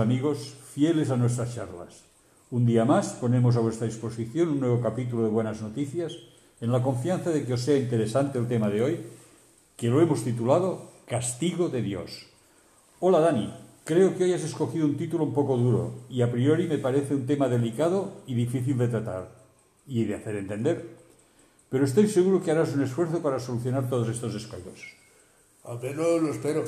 amigos, 0.00 0.56
fieles 0.74 1.10
a 1.10 1.16
nuestras 1.16 1.54
charlas. 1.54 2.04
Un 2.50 2.66
día 2.66 2.84
más 2.84 3.12
ponemos 3.12 3.56
a 3.56 3.60
vuestra 3.60 3.86
disposición 3.86 4.48
un 4.48 4.60
nuevo 4.60 4.80
capítulo 4.80 5.24
de 5.24 5.30
Buenas 5.30 5.60
Noticias 5.60 6.16
en 6.60 6.72
la 6.72 6.82
confianza 6.82 7.30
de 7.30 7.44
que 7.44 7.52
os 7.52 7.60
sea 7.60 7.76
interesante 7.76 8.38
el 8.38 8.48
tema 8.48 8.68
de 8.68 8.82
hoy, 8.82 9.00
que 9.76 9.88
lo 9.88 10.00
hemos 10.00 10.24
titulado 10.24 10.90
Castigo 11.06 11.68
de 11.68 11.82
Dios. 11.82 12.26
Hola 12.98 13.20
Dani, 13.20 13.52
creo 13.84 14.16
que 14.16 14.24
hoy 14.24 14.32
has 14.32 14.42
escogido 14.42 14.86
un 14.86 14.96
título 14.96 15.24
un 15.24 15.34
poco 15.34 15.56
duro 15.56 16.06
y 16.08 16.22
a 16.22 16.30
priori 16.30 16.66
me 16.66 16.78
parece 16.78 17.14
un 17.14 17.26
tema 17.26 17.48
delicado 17.48 18.22
y 18.26 18.34
difícil 18.34 18.78
de 18.78 18.88
tratar 18.88 19.30
y 19.86 20.04
de 20.04 20.14
hacer 20.14 20.36
entender. 20.36 20.96
Pero 21.68 21.84
estoy 21.84 22.08
seguro 22.08 22.42
que 22.42 22.50
harás 22.50 22.74
un 22.74 22.82
esfuerzo 22.82 23.22
para 23.22 23.38
solucionar 23.38 23.88
todos 23.88 24.08
estos 24.08 24.34
escollos. 24.34 24.99
Al 25.64 25.80
menos 25.80 26.22
lo 26.22 26.30
espero. 26.30 26.64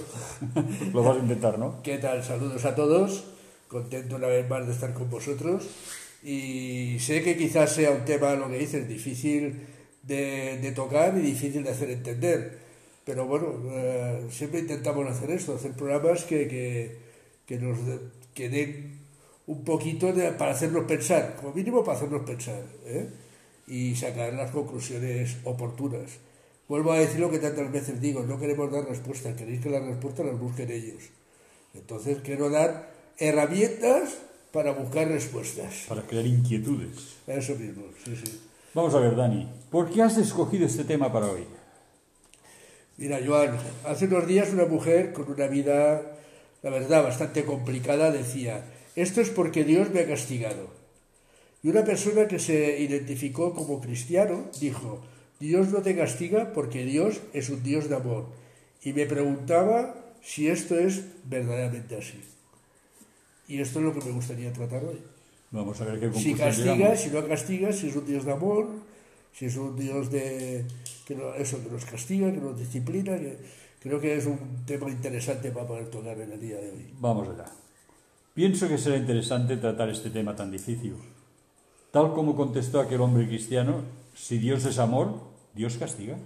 lo 0.92 1.02
vas 1.02 1.16
a 1.16 1.20
intentar, 1.20 1.58
¿no? 1.58 1.82
¿Qué 1.82 1.98
tal? 1.98 2.22
Saludos 2.22 2.64
a 2.64 2.74
todos. 2.74 3.24
Contento 3.68 4.16
una 4.16 4.26
vez 4.26 4.48
más 4.48 4.66
de 4.66 4.72
estar 4.72 4.92
con 4.92 5.08
vosotros. 5.10 5.66
Y 6.22 6.98
sé 7.00 7.22
que 7.22 7.36
quizás 7.36 7.74
sea 7.74 7.90
un 7.90 8.04
tema, 8.04 8.34
lo 8.34 8.48
que 8.48 8.58
dices, 8.58 8.86
difícil 8.86 9.66
de, 10.02 10.72
tocar 10.74 11.16
y 11.16 11.20
difícil 11.20 11.64
de 11.64 11.70
hacer 11.70 11.90
entender. 11.90 12.58
Pero 13.04 13.26
bueno, 13.26 13.60
eh, 13.72 14.26
siempre 14.30 14.60
intentamos 14.60 15.08
hacer 15.08 15.30
esto, 15.30 15.54
hacer 15.54 15.72
programas 15.72 16.24
que, 16.24 16.46
que, 16.46 16.98
que 17.46 17.58
nos 17.58 17.78
que 18.34 18.48
den 18.48 19.00
un 19.46 19.64
poquito 19.64 20.14
para 20.38 20.52
hacernos 20.52 20.84
pensar, 20.84 21.36
como 21.36 21.52
mínimo 21.52 21.82
para 21.82 21.98
hacernos 21.98 22.22
pensar, 22.22 22.62
¿eh? 22.86 23.08
y 23.66 23.94
sacar 23.96 24.32
las 24.34 24.50
conclusiones 24.50 25.36
oportunas. 25.44 26.10
Vuelvo 26.72 26.92
a 26.92 26.98
decir 26.98 27.20
lo 27.20 27.30
que 27.30 27.38
tantas 27.38 27.70
veces 27.70 28.00
digo, 28.00 28.22
no 28.22 28.40
queremos 28.40 28.72
dar 28.72 28.88
respuestas, 28.88 29.36
queréis 29.36 29.60
que 29.60 29.68
las 29.68 29.84
respuestas 29.84 30.24
las 30.24 30.40
busquen 30.40 30.70
ellos. 30.70 31.02
Entonces 31.74 32.20
quiero 32.24 32.48
dar 32.48 32.88
herramientas 33.18 34.16
para 34.52 34.72
buscar 34.72 35.06
respuestas. 35.06 35.84
Para 35.86 36.00
crear 36.00 36.26
inquietudes. 36.26 37.18
Eso 37.26 37.56
mismo, 37.56 37.82
sí, 38.02 38.16
sí. 38.16 38.40
Vamos 38.72 38.94
a 38.94 39.00
ver, 39.00 39.14
Dani, 39.14 39.46
¿por 39.70 39.90
qué 39.90 40.00
has 40.00 40.16
escogido 40.16 40.64
este 40.64 40.84
tema 40.84 41.12
para 41.12 41.26
hoy? 41.26 41.44
Mira, 42.96 43.20
Joan, 43.22 43.58
hace 43.84 44.06
unos 44.06 44.26
días 44.26 44.48
una 44.54 44.64
mujer 44.64 45.12
con 45.12 45.30
una 45.30 45.48
vida, 45.48 46.00
la 46.62 46.70
verdad, 46.70 47.02
bastante 47.02 47.44
complicada 47.44 48.10
decía, 48.10 48.64
esto 48.96 49.20
es 49.20 49.28
porque 49.28 49.64
Dios 49.64 49.90
me 49.90 50.00
ha 50.00 50.06
castigado. 50.06 50.70
Y 51.62 51.68
una 51.68 51.84
persona 51.84 52.28
que 52.28 52.38
se 52.38 52.80
identificó 52.80 53.52
como 53.52 53.78
cristiano 53.78 54.46
dijo, 54.58 55.02
Dios 55.42 55.70
no 55.70 55.82
te 55.82 55.96
castiga 55.96 56.52
porque 56.52 56.84
Dios 56.84 57.20
es 57.32 57.50
un 57.50 57.64
Dios 57.64 57.88
de 57.88 57.96
amor. 57.96 58.26
Y 58.84 58.92
me 58.92 59.06
preguntaba 59.06 59.96
si 60.22 60.46
esto 60.46 60.78
es 60.78 61.02
verdaderamente 61.24 61.96
así. 61.96 62.20
Y 63.48 63.60
esto 63.60 63.80
es 63.80 63.84
lo 63.86 63.92
que 63.92 64.04
me 64.06 64.12
gustaría 64.12 64.52
tratar 64.52 64.84
hoy. 64.84 65.00
Vamos 65.50 65.80
a 65.80 65.84
ver 65.84 65.98
qué 65.98 66.16
Si 66.16 66.34
castiga, 66.34 66.96
si 66.96 67.10
no 67.10 67.26
castiga, 67.26 67.72
si 67.72 67.88
es 67.88 67.96
un 67.96 68.06
Dios 68.06 68.24
de 68.24 68.32
amor, 68.32 68.68
si 69.32 69.46
es 69.46 69.56
un 69.56 69.76
Dios 69.76 70.12
de 70.12 70.64
que 71.04 71.18
eso 71.38 71.60
que 71.60 71.70
nos 71.70 71.84
castiga, 71.86 72.30
que 72.30 72.38
nos 72.38 72.56
disciplina, 72.56 73.18
que 73.18 73.36
creo 73.80 74.00
que 74.00 74.16
es 74.16 74.26
un 74.26 74.64
tema 74.64 74.88
interesante 74.90 75.50
para 75.50 75.66
poder 75.66 75.90
tocar 75.90 76.20
en 76.20 76.30
el 76.30 76.40
día 76.40 76.58
de 76.58 76.70
hoy. 76.70 76.86
Vamos 77.00 77.28
allá. 77.28 77.50
Pienso 78.32 78.68
que 78.68 78.78
será 78.78 78.96
interesante 78.96 79.56
tratar 79.56 79.88
este 79.90 80.10
tema 80.10 80.36
tan 80.36 80.52
difícil. 80.52 80.94
Tal 81.90 82.14
como 82.14 82.36
contestó 82.36 82.78
aquel 82.78 83.00
hombre 83.00 83.26
cristiano, 83.26 83.82
si 84.14 84.38
Dios 84.38 84.64
es 84.66 84.78
amor, 84.78 85.31
Dios 85.54 85.76
castiga. 85.76 86.16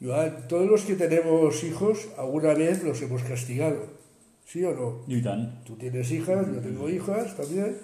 Joan, 0.00 0.46
todos 0.48 0.68
los 0.68 0.82
que 0.82 0.94
tenemos 0.94 1.64
hijos, 1.64 2.08
alguna 2.18 2.54
vez 2.54 2.84
los 2.84 3.00
hemos 3.02 3.22
castigado. 3.22 3.86
¿Sí 4.44 4.62
o 4.64 4.74
no? 4.74 5.04
Y 5.08 5.22
tan. 5.22 5.64
Tú 5.64 5.76
tienes 5.76 6.10
hijas, 6.12 6.46
yo 6.46 6.60
tengo 6.60 6.88
hijas 6.88 7.36
también. 7.36 7.76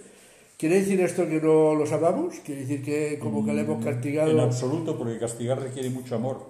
¿Quiere 0.59 0.77
decir 0.77 1.01
esto 1.01 1.27
que 1.29 1.41
no 1.41 1.75
los 1.75 1.91
amamos? 1.91 2.37
¿Quiere 2.45 2.61
decir 2.61 2.85
que 2.85 3.19
como 3.19 3.45
que 3.45 3.53
le 3.53 3.63
hemos 3.63 3.85
castigado? 3.85 4.31
En 4.31 4.39
absoluto, 4.39 4.97
porque 4.97 5.19
castigar 5.19 5.61
requiere 5.61 5.91
mucho 5.91 6.15
amor. 6.15 6.47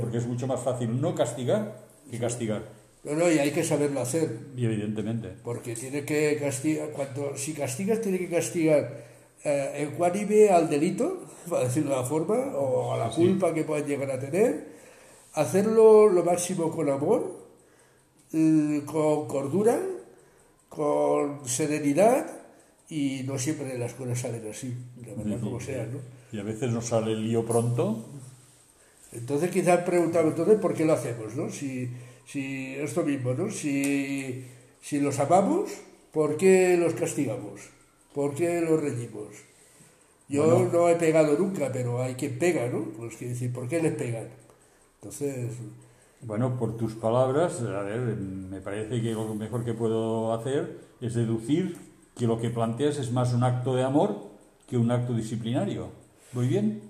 Porque 0.00 0.18
es 0.18 0.26
mucho 0.26 0.46
más 0.46 0.60
fácil 0.60 1.00
no 1.00 1.14
castigar 1.14 1.84
que 2.10 2.18
castigar. 2.18 2.62
No, 3.04 3.14
no, 3.14 3.30
y 3.30 3.38
hay 3.38 3.50
que 3.50 3.64
saberlo 3.64 4.00
hacer. 4.00 4.30
Y 4.56 4.64
evidentemente. 4.64 5.30
Porque 5.42 5.74
tiene 5.74 6.04
que 6.04 6.38
castigar, 6.38 6.90
cuando, 6.90 7.36
si 7.36 7.52
castigas, 7.52 8.00
tiene 8.00 8.18
que 8.18 8.28
castigar 8.28 9.09
eh, 9.44 9.88
ecuánime 9.90 10.48
al 10.48 10.68
delito, 10.68 11.26
para 11.50 11.64
decirlo 11.64 11.90
de 11.90 11.96
la 11.96 12.04
forma, 12.04 12.34
o 12.56 12.92
a 12.94 12.98
la 12.98 13.10
culpa 13.10 13.52
que 13.54 13.64
puedan 13.64 13.86
llegar 13.86 14.10
a 14.10 14.18
tener, 14.18 14.68
hacerlo 15.34 16.08
lo 16.08 16.24
máximo 16.24 16.70
con 16.70 16.88
amor, 16.88 17.36
eh, 18.32 18.82
con 18.86 19.26
cordura, 19.26 19.78
con 20.68 21.48
serenidad, 21.48 22.26
y 22.88 23.22
no 23.24 23.38
siempre 23.38 23.78
las 23.78 23.94
cosas 23.94 24.18
salen 24.18 24.48
así, 24.50 24.74
la 25.06 25.14
verdad 25.14 25.40
como 25.40 25.60
sea, 25.60 25.86
¿no? 25.86 26.00
Y 26.32 26.40
a 26.40 26.42
veces 26.42 26.70
nos 26.72 26.86
sale 26.86 27.12
el 27.12 27.24
lío 27.24 27.44
pronto. 27.44 28.04
Entonces 29.12 29.50
quizás 29.50 29.82
preguntamos, 29.82 30.32
entonces, 30.32 30.58
¿por 30.58 30.74
qué 30.74 30.84
lo 30.84 30.92
hacemos, 30.92 31.34
no? 31.34 31.50
Si 31.50 31.88
si 32.30 32.76
esto 32.76 33.02
mismo, 33.02 33.34
¿no? 33.34 33.50
Si, 33.50 34.44
si 34.80 35.00
los 35.00 35.18
amamos, 35.18 35.70
¿por 36.12 36.36
qué 36.36 36.76
los 36.76 36.94
castigamos? 36.94 37.60
¿Por 38.14 38.34
qué 38.34 38.60
los 38.60 38.80
reñimos? 38.80 39.28
Yo 40.28 40.68
no 40.72 40.88
he 40.88 40.96
pegado 40.96 41.36
nunca, 41.36 41.70
pero 41.72 42.00
hay 42.02 42.14
quien 42.14 42.38
pega, 42.38 42.68
¿no? 42.68 42.84
Pues 42.96 43.16
que 43.16 43.28
decir, 43.28 43.52
¿por 43.52 43.68
qué 43.68 43.82
les 43.82 43.94
pegan? 43.94 44.28
Entonces... 45.00 45.52
Bueno, 46.22 46.58
por 46.58 46.76
tus 46.76 46.94
palabras, 46.94 47.60
a 47.62 47.82
ver, 47.82 47.98
me 48.00 48.60
parece 48.60 49.00
que 49.00 49.12
lo 49.12 49.34
mejor 49.34 49.64
que 49.64 49.74
puedo 49.74 50.32
hacer 50.34 50.78
es 51.00 51.14
deducir 51.14 51.76
que 52.16 52.26
lo 52.26 52.40
que 52.40 52.50
planteas 52.50 52.98
es 52.98 53.10
más 53.10 53.32
un 53.32 53.42
acto 53.42 53.74
de 53.74 53.82
amor 53.82 54.16
que 54.68 54.76
un 54.76 54.90
acto 54.90 55.14
disciplinario. 55.14 55.88
¿Muy 56.32 56.46
bien? 56.46 56.82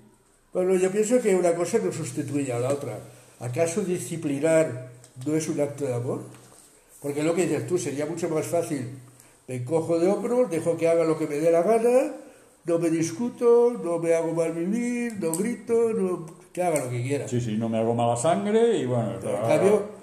Bueno, 0.53 0.75
yo 0.75 0.91
pienso 0.91 1.21
que 1.21 1.35
una 1.35 1.55
cosa 1.55 1.79
no 1.79 1.91
sustituye 1.91 2.51
a 2.51 2.59
la 2.59 2.69
otra. 2.69 2.99
¿Acaso 3.39 3.81
disciplinar 3.81 4.91
no 5.25 5.35
es 5.35 5.47
un 5.47 5.59
acto 5.59 5.85
de 5.85 5.93
amor. 5.93 6.23
Porque 7.01 7.23
lo 7.23 7.33
que 7.33 7.47
dices 7.47 7.67
tú 7.67 7.77
sería 7.77 8.05
mucho 8.05 8.29
más 8.29 8.45
fácil. 8.45 8.89
Me 9.51 9.65
cojo 9.65 9.99
de 9.99 10.07
hombros, 10.07 10.49
dejo 10.49 10.77
que 10.77 10.87
haga 10.87 11.03
lo 11.03 11.17
que 11.19 11.27
me 11.27 11.35
dé 11.35 11.51
la 11.51 11.61
gana, 11.61 12.13
no 12.63 12.79
me 12.79 12.89
discuto, 12.89 13.77
no 13.83 13.99
me 13.99 14.13
hago 14.13 14.31
mal 14.31 14.53
vivir, 14.53 15.19
no 15.19 15.33
grito, 15.33 15.91
no, 15.91 16.25
que 16.53 16.63
haga 16.63 16.85
lo 16.85 16.89
que 16.89 17.03
quiera. 17.03 17.27
Sí, 17.27 17.41
sí, 17.41 17.57
no 17.57 17.67
me 17.67 17.77
hago 17.77 17.93
mala 17.93 18.15
sangre 18.15 18.77
y 18.77 18.85
bueno, 18.85 19.11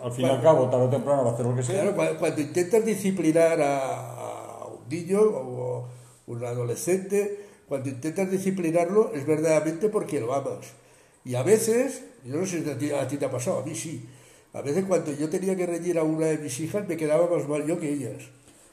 al 0.03 0.13
fin 0.13 0.27
y 0.27 0.29
al 0.29 0.43
cabo, 0.43 0.69
tarde 0.69 0.85
o 0.85 0.91
temprano 0.91 1.25
va 1.25 1.31
a 1.31 1.33
hacer 1.33 1.47
lo 1.47 1.57
que 1.57 1.63
sea. 1.63 1.81
Claro, 1.81 2.19
cuando, 2.19 2.43
intentas 2.43 2.85
disciplinar 2.85 3.59
a, 3.63 4.67
un 4.67 4.87
niño 4.91 5.19
o 5.23 5.89
un 6.27 6.45
adolescente, 6.45 7.47
cuando 7.67 7.89
intentas 7.89 8.31
disciplinarlo 8.31 9.15
es 9.15 9.27
verdaderamente 9.27 9.89
porque 9.89 10.21
lo 10.21 10.35
amas. 10.35 10.75
Y 11.25 11.37
a 11.37 11.43
veces, 11.43 12.05
yo 12.23 12.37
no 12.37 12.45
sé 12.45 12.63
si 12.63 12.91
a 12.91 13.09
ti 13.09 13.17
te 13.17 13.25
ha 13.25 13.31
pasado, 13.31 13.61
a 13.61 13.65
mí 13.65 13.75
sí, 13.75 14.07
a 14.53 14.61
veces 14.61 14.85
cuando 14.85 15.11
yo 15.13 15.31
tenía 15.31 15.57
que 15.57 15.65
reñir 15.65 15.99
a 15.99 16.03
una 16.03 16.27
de 16.27 16.37
mis 16.37 16.61
hijas 16.61 16.87
me 16.87 16.99
quedaba 16.99 17.35
más 17.35 17.49
mal 17.49 17.67
yo 17.67 17.81
que 17.81 17.91
ellas. 17.91 18.29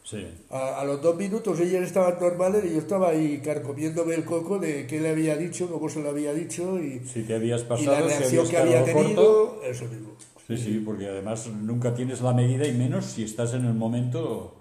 Sí. 0.06 0.24
A, 0.52 0.84
los 0.86 1.02
dos 1.02 1.16
minutos 1.16 1.60
ellas 1.60 1.82
estaban 1.82 2.20
normales 2.20 2.64
y 2.64 2.74
yo 2.74 2.78
estaba 2.78 3.10
ahí 3.10 3.42
carcomiéndome 3.44 4.14
el 4.14 4.24
coco 4.24 4.60
de 4.60 4.86
qué 4.86 5.02
le 5.02 5.10
había 5.10 5.36
dicho, 5.36 5.68
cómo 5.68 5.90
se 5.90 6.00
lo 6.00 6.12
había 6.12 6.32
dicho 6.32 6.80
y, 6.80 7.00
si 7.00 7.24
te 7.24 7.34
habías 7.34 7.64
pasado, 7.64 8.02
la 8.02 8.06
reacción 8.06 8.48
que 8.48 8.56
había 8.56 8.86
tenido, 8.86 9.64
eso 9.64 9.86
mismo. 9.86 10.10
Sí, 10.46 10.58
sí, 10.58 10.84
porque 10.86 11.10
además 11.10 11.48
nunca 11.48 11.96
tienes 11.96 12.22
la 12.22 12.34
medida 12.34 12.68
y 12.68 12.74
menos 12.74 13.06
si 13.06 13.24
estás 13.24 13.56
en 13.56 13.66
el 13.66 13.74
momento. 13.74 14.54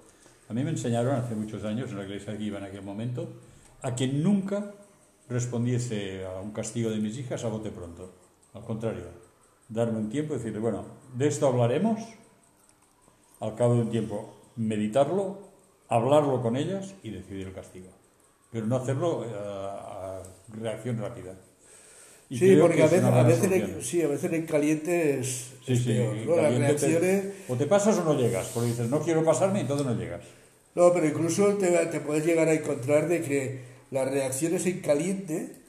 A 0.48 0.54
mí 0.54 0.64
me 0.64 0.70
enseñaron 0.70 1.14
hace 1.14 1.34
muchos 1.34 1.62
años 1.64 1.90
en 1.90 1.98
la 1.98 2.04
iglesia 2.04 2.38
que 2.38 2.44
iba 2.44 2.56
en 2.56 2.64
aquel 2.64 2.82
momento 2.82 3.28
a 3.82 3.94
que 3.94 4.08
nunca 4.08 4.72
respondiese 5.28 6.24
a 6.24 6.40
un 6.40 6.52
castigo 6.52 6.88
de 6.88 7.00
mis 7.00 7.18
hijas 7.18 7.44
a 7.44 7.48
bote 7.48 7.70
pronto. 7.70 8.14
Al 8.54 8.64
contrario, 8.64 9.04
darme 9.68 9.98
un 9.98 10.08
tiempo 10.08 10.32
y 10.32 10.38
decirle, 10.38 10.58
bueno, 10.58 10.86
de 11.14 11.28
esto 11.28 11.46
hablaremos, 11.46 12.00
al 13.40 13.54
cabo 13.56 13.74
de 13.74 13.82
un 13.82 13.90
tiempo 13.90 14.43
meditarlo, 14.56 15.38
hablarlo 15.88 16.42
con 16.42 16.56
ellas 16.56 16.94
y 17.02 17.10
decidir 17.10 17.48
el 17.48 17.52
castigo. 17.52 17.88
Pero 18.50 18.66
no 18.66 18.76
hacerlo 18.76 19.24
eh, 19.24 19.30
a, 19.34 20.22
reacción 20.60 20.98
rápida. 20.98 21.34
sí, 22.30 22.56
porque 22.60 22.82
a 22.82 22.86
veces, 22.86 23.04
a 23.04 23.22
veces, 23.22 23.52
en, 23.52 23.82
sí, 23.82 24.02
a 24.02 24.08
veces 24.08 24.32
en 24.32 24.46
caliente 24.46 25.18
es, 25.18 25.52
sí, 25.66 25.76
sí, 25.76 25.94
Las 26.26 26.56
reacciones... 26.56 27.24
o 27.48 27.56
te 27.56 27.66
pasas 27.66 27.98
o 27.98 28.04
no 28.04 28.14
llegas, 28.14 28.50
porque 28.54 28.70
dices, 28.70 28.88
no 28.88 29.00
quiero 29.00 29.24
pasarme 29.24 29.58
y 29.58 29.62
entonces 29.62 29.86
no 29.86 29.94
llegas. 29.94 30.22
No, 30.74 30.92
pero 30.92 31.06
incluso 31.06 31.54
te, 31.54 31.68
te 31.86 32.00
puedes 32.00 32.24
llegar 32.24 32.48
a 32.48 32.54
encontrar 32.54 33.08
de 33.08 33.22
que 33.22 33.60
las 33.90 34.10
reacciones 34.10 34.66
en 34.66 34.80
caliente 34.80 35.63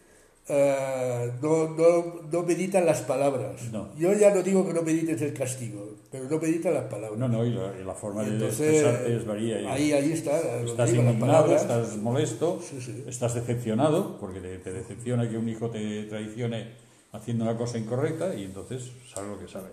eh, 0.47 1.31
no, 1.41 1.69
no, 1.69 2.21
no, 2.31 2.43
meditan 2.43 2.85
las 2.85 3.01
palabras. 3.01 3.61
Yo 3.97 4.13
ya 4.13 4.33
no 4.33 4.43
digo 4.43 4.65
que 4.65 4.73
no 4.73 4.83
medites 4.83 5.19
el 5.23 5.33
castigo, 5.33 5.95
pero 6.11 6.25
no 6.25 6.37
meditan 6.37 6.75
las 6.75 6.83
palabras. 6.83 7.17
No, 7.17 7.27
no, 7.27 7.43
y 7.43 7.51
la, 7.83 7.95
forma 7.95 8.23
de 8.23 8.45
expresarte 8.45 9.15
es 9.15 9.25
varía. 9.25 9.71
Ahí, 9.73 9.91
ahí 9.91 10.11
está. 10.11 10.37
Estás 10.63 10.93
indignado, 10.93 11.55
estás 11.55 11.97
molesto, 11.97 12.61
estás 13.07 13.33
decepcionado, 13.33 14.19
porque 14.19 14.39
te, 14.39 14.71
decepciona 14.71 15.27
que 15.27 15.37
un 15.37 15.49
hijo 15.49 15.71
te 15.71 16.03
traicione 16.03 16.73
haciendo 17.11 17.43
una 17.43 17.57
cosa 17.57 17.79
incorrecta 17.79 18.35
y 18.35 18.43
entonces 18.43 18.91
sabe 19.11 19.29
lo 19.29 19.39
que 19.39 19.47
sabe. 19.47 19.69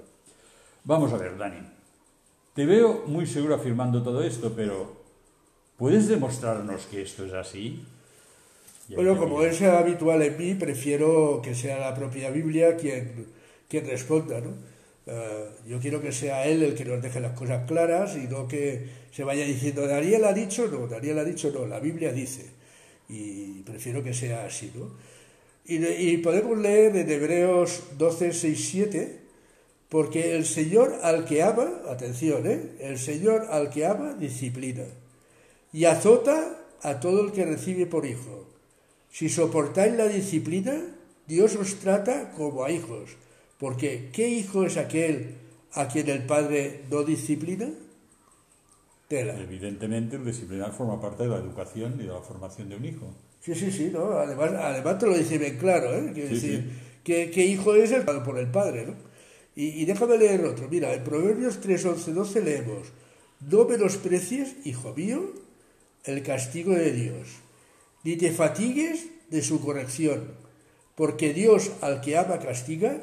Vamos 0.85 1.13
a 1.13 1.19
ver, 1.19 1.37
Dani. 1.37 1.69
Te 2.55 2.65
veo 2.65 3.05
muy 3.07 3.27
seguro 3.27 3.57
afirmando 3.57 4.03
todo 4.03 4.23
esto, 4.23 4.53
pero 4.57 4.97
¿puedes 5.77 6.09
demostrarnos 6.09 6.87
que 6.87 7.03
esto 7.03 7.27
es 7.27 7.35
así? 7.35 7.85
Bueno, 8.95 9.19
como 9.19 9.43
es 9.43 9.61
habitual 9.63 10.23
en 10.23 10.37
mí, 10.37 10.55
prefiero 10.55 11.41
que 11.43 11.55
sea 11.55 11.79
la 11.79 11.95
propia 11.95 12.31
Biblia 12.31 12.77
quien, 12.77 13.27
quien 13.69 13.87
responda, 13.87 14.41
¿no? 14.41 14.51
Eh, 15.07 15.49
yo 15.67 15.81
quiero 15.81 16.01
que 16.01 16.13
sea 16.13 16.47
él 16.47 16.63
el 16.63 16.75
que 16.75 16.85
nos 16.85 17.03
deje 17.03 17.19
las 17.21 17.33
cosas 17.33 17.67
claras 17.67 18.17
y 18.17 18.29
no 18.29 18.47
que 18.47 18.87
se 19.11 19.25
vaya 19.25 19.45
diciendo, 19.45 19.87
Daniel 19.87 20.25
ha 20.25 20.33
dicho, 20.33 20.69
no, 20.69 20.87
Daniel 20.87 21.19
ha 21.19 21.25
dicho, 21.25 21.51
no, 21.53 21.67
la 21.67 21.81
Biblia 21.81 22.13
dice. 22.13 22.51
Y 23.09 23.63
prefiero 23.63 24.03
que 24.03 24.15
sea 24.15 24.45
así, 24.45 24.73
¿no? 24.75 24.93
Y, 25.65 26.17
podemos 26.19 26.59
leer 26.59 26.97
en 26.97 27.11
Hebreos 27.11 27.85
12, 27.97 28.33
6, 28.33 28.69
7, 28.71 29.19
porque 29.89 30.35
el 30.35 30.45
Señor 30.45 30.99
al 31.03 31.25
que 31.25 31.43
ama, 31.43 31.83
atención, 31.89 32.47
¿eh? 32.47 32.73
el 32.81 32.99
Señor 32.99 33.47
al 33.49 33.71
que 33.71 33.87
ama 33.87 34.15
disciplina 34.15 34.85
y 35.73 35.85
azota 35.85 36.59
a 36.83 36.99
todo 36.99 37.25
el 37.25 37.33
que 37.33 37.45
recibe 37.45 37.87
por 37.87 38.07
hijo. 38.07 38.42
Si 39.13 39.29
soportáis 39.29 39.95
la 39.95 40.09
disciplina, 40.09 40.73
Dios 41.27 41.55
os 41.57 41.77
trata 41.77 42.33
como 42.33 42.65
a 42.65 42.71
hijos, 42.71 43.11
porque 43.59 44.09
¿qué 44.11 44.29
hijo 44.29 44.65
es 44.65 44.79
aquel 44.79 45.37
a 45.73 45.87
quien 45.87 46.09
el 46.09 46.25
Padre 46.25 46.85
no 46.91 47.05
disciplina? 47.05 47.69
Tela. 49.09 49.39
Evidentemente 49.39 50.17
el 50.17 50.25
disciplinar 50.25 50.73
forma 50.73 50.99
parte 50.99 51.25
de 51.25 51.29
la 51.29 51.37
educación 51.37 51.95
y 52.01 52.05
de 52.05 52.13
la 52.13 52.23
formación 52.23 52.71
de 52.71 52.77
un 52.77 52.85
hijo. 52.87 53.15
Sí, 53.41 53.55
sí, 53.55 53.71
sí, 53.71 53.91
¿no? 53.93 54.13
Además, 54.13 54.53
además 54.53 54.99
te 54.99 55.07
lo 55.07 55.19
dice 55.19 55.37
bien 55.37 55.59
claro, 55.59 55.95
¿eh? 55.95 56.11
Quiere 56.15 56.31
decir, 56.31 56.71
¿qué, 57.05 57.45
hijo 57.45 57.75
es 57.75 57.93
el 57.93 58.05
por 58.05 58.39
el 58.39 58.51
padre, 58.51 58.87
¿no? 58.87 58.95
Y, 59.55 59.85
déjame 59.85 60.17
leer 60.17 60.43
otro. 60.47 60.67
Mira, 60.71 60.95
en 60.95 61.05
Proverbios 61.05 61.61
3, 61.61 61.85
11, 61.85 62.13
12 62.13 62.41
leemos, 62.41 62.89
no 63.41 63.67
menosprecies, 63.67 64.57
hijo 64.65 64.95
mío, 64.95 65.31
el 66.05 66.23
castigo 66.23 66.73
de 66.73 66.93
Dios, 66.93 67.42
ni 68.05 68.17
te 68.17 68.31
fatigues 68.33 69.09
de 69.31 69.43
su 69.43 69.61
corrección, 69.61 70.35
porque 70.95 71.33
Dios 71.33 71.73
al 71.81 72.01
que 72.01 72.17
ama 72.17 72.39
castiga, 72.39 73.03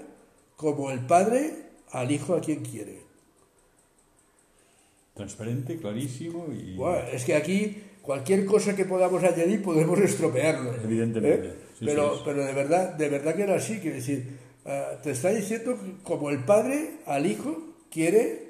como 0.56 0.92
el 0.92 1.00
Padre 1.00 1.54
al 1.92 2.12
Hijo 2.12 2.36
a 2.36 2.42
quien 2.42 2.64
quiere. 2.64 3.02
Transparente, 5.14 5.78
clarísimo 5.78 6.48
y... 6.52 6.76
Bueno, 6.76 7.08
es 7.12 7.26
que 7.26 7.36
aquí 7.36 7.84
cualquier 8.02 8.46
cosa 8.46 8.76
que 8.76 8.86
podamos 8.86 9.24
añadir 9.24 9.62
podemos 9.62 10.00
estropearlo. 10.00 10.76
Evidentemente. 10.76 11.48
¿eh? 11.48 11.54
pero, 11.80 12.22
pero 12.24 12.46
de 12.46 12.54
verdad, 12.54 12.94
de 12.94 13.10
verdad 13.10 13.36
que 13.36 13.44
era 13.44 13.56
así, 13.56 13.80
quiere 13.80 13.98
decir, 13.98 14.38
ah, 14.66 15.00
te 15.02 15.12
está 15.12 15.30
diciendo 15.30 15.78
como 16.04 16.30
el 16.30 16.44
padre 16.44 17.00
al 17.06 17.26
hijo 17.26 17.76
quiere 17.90 18.50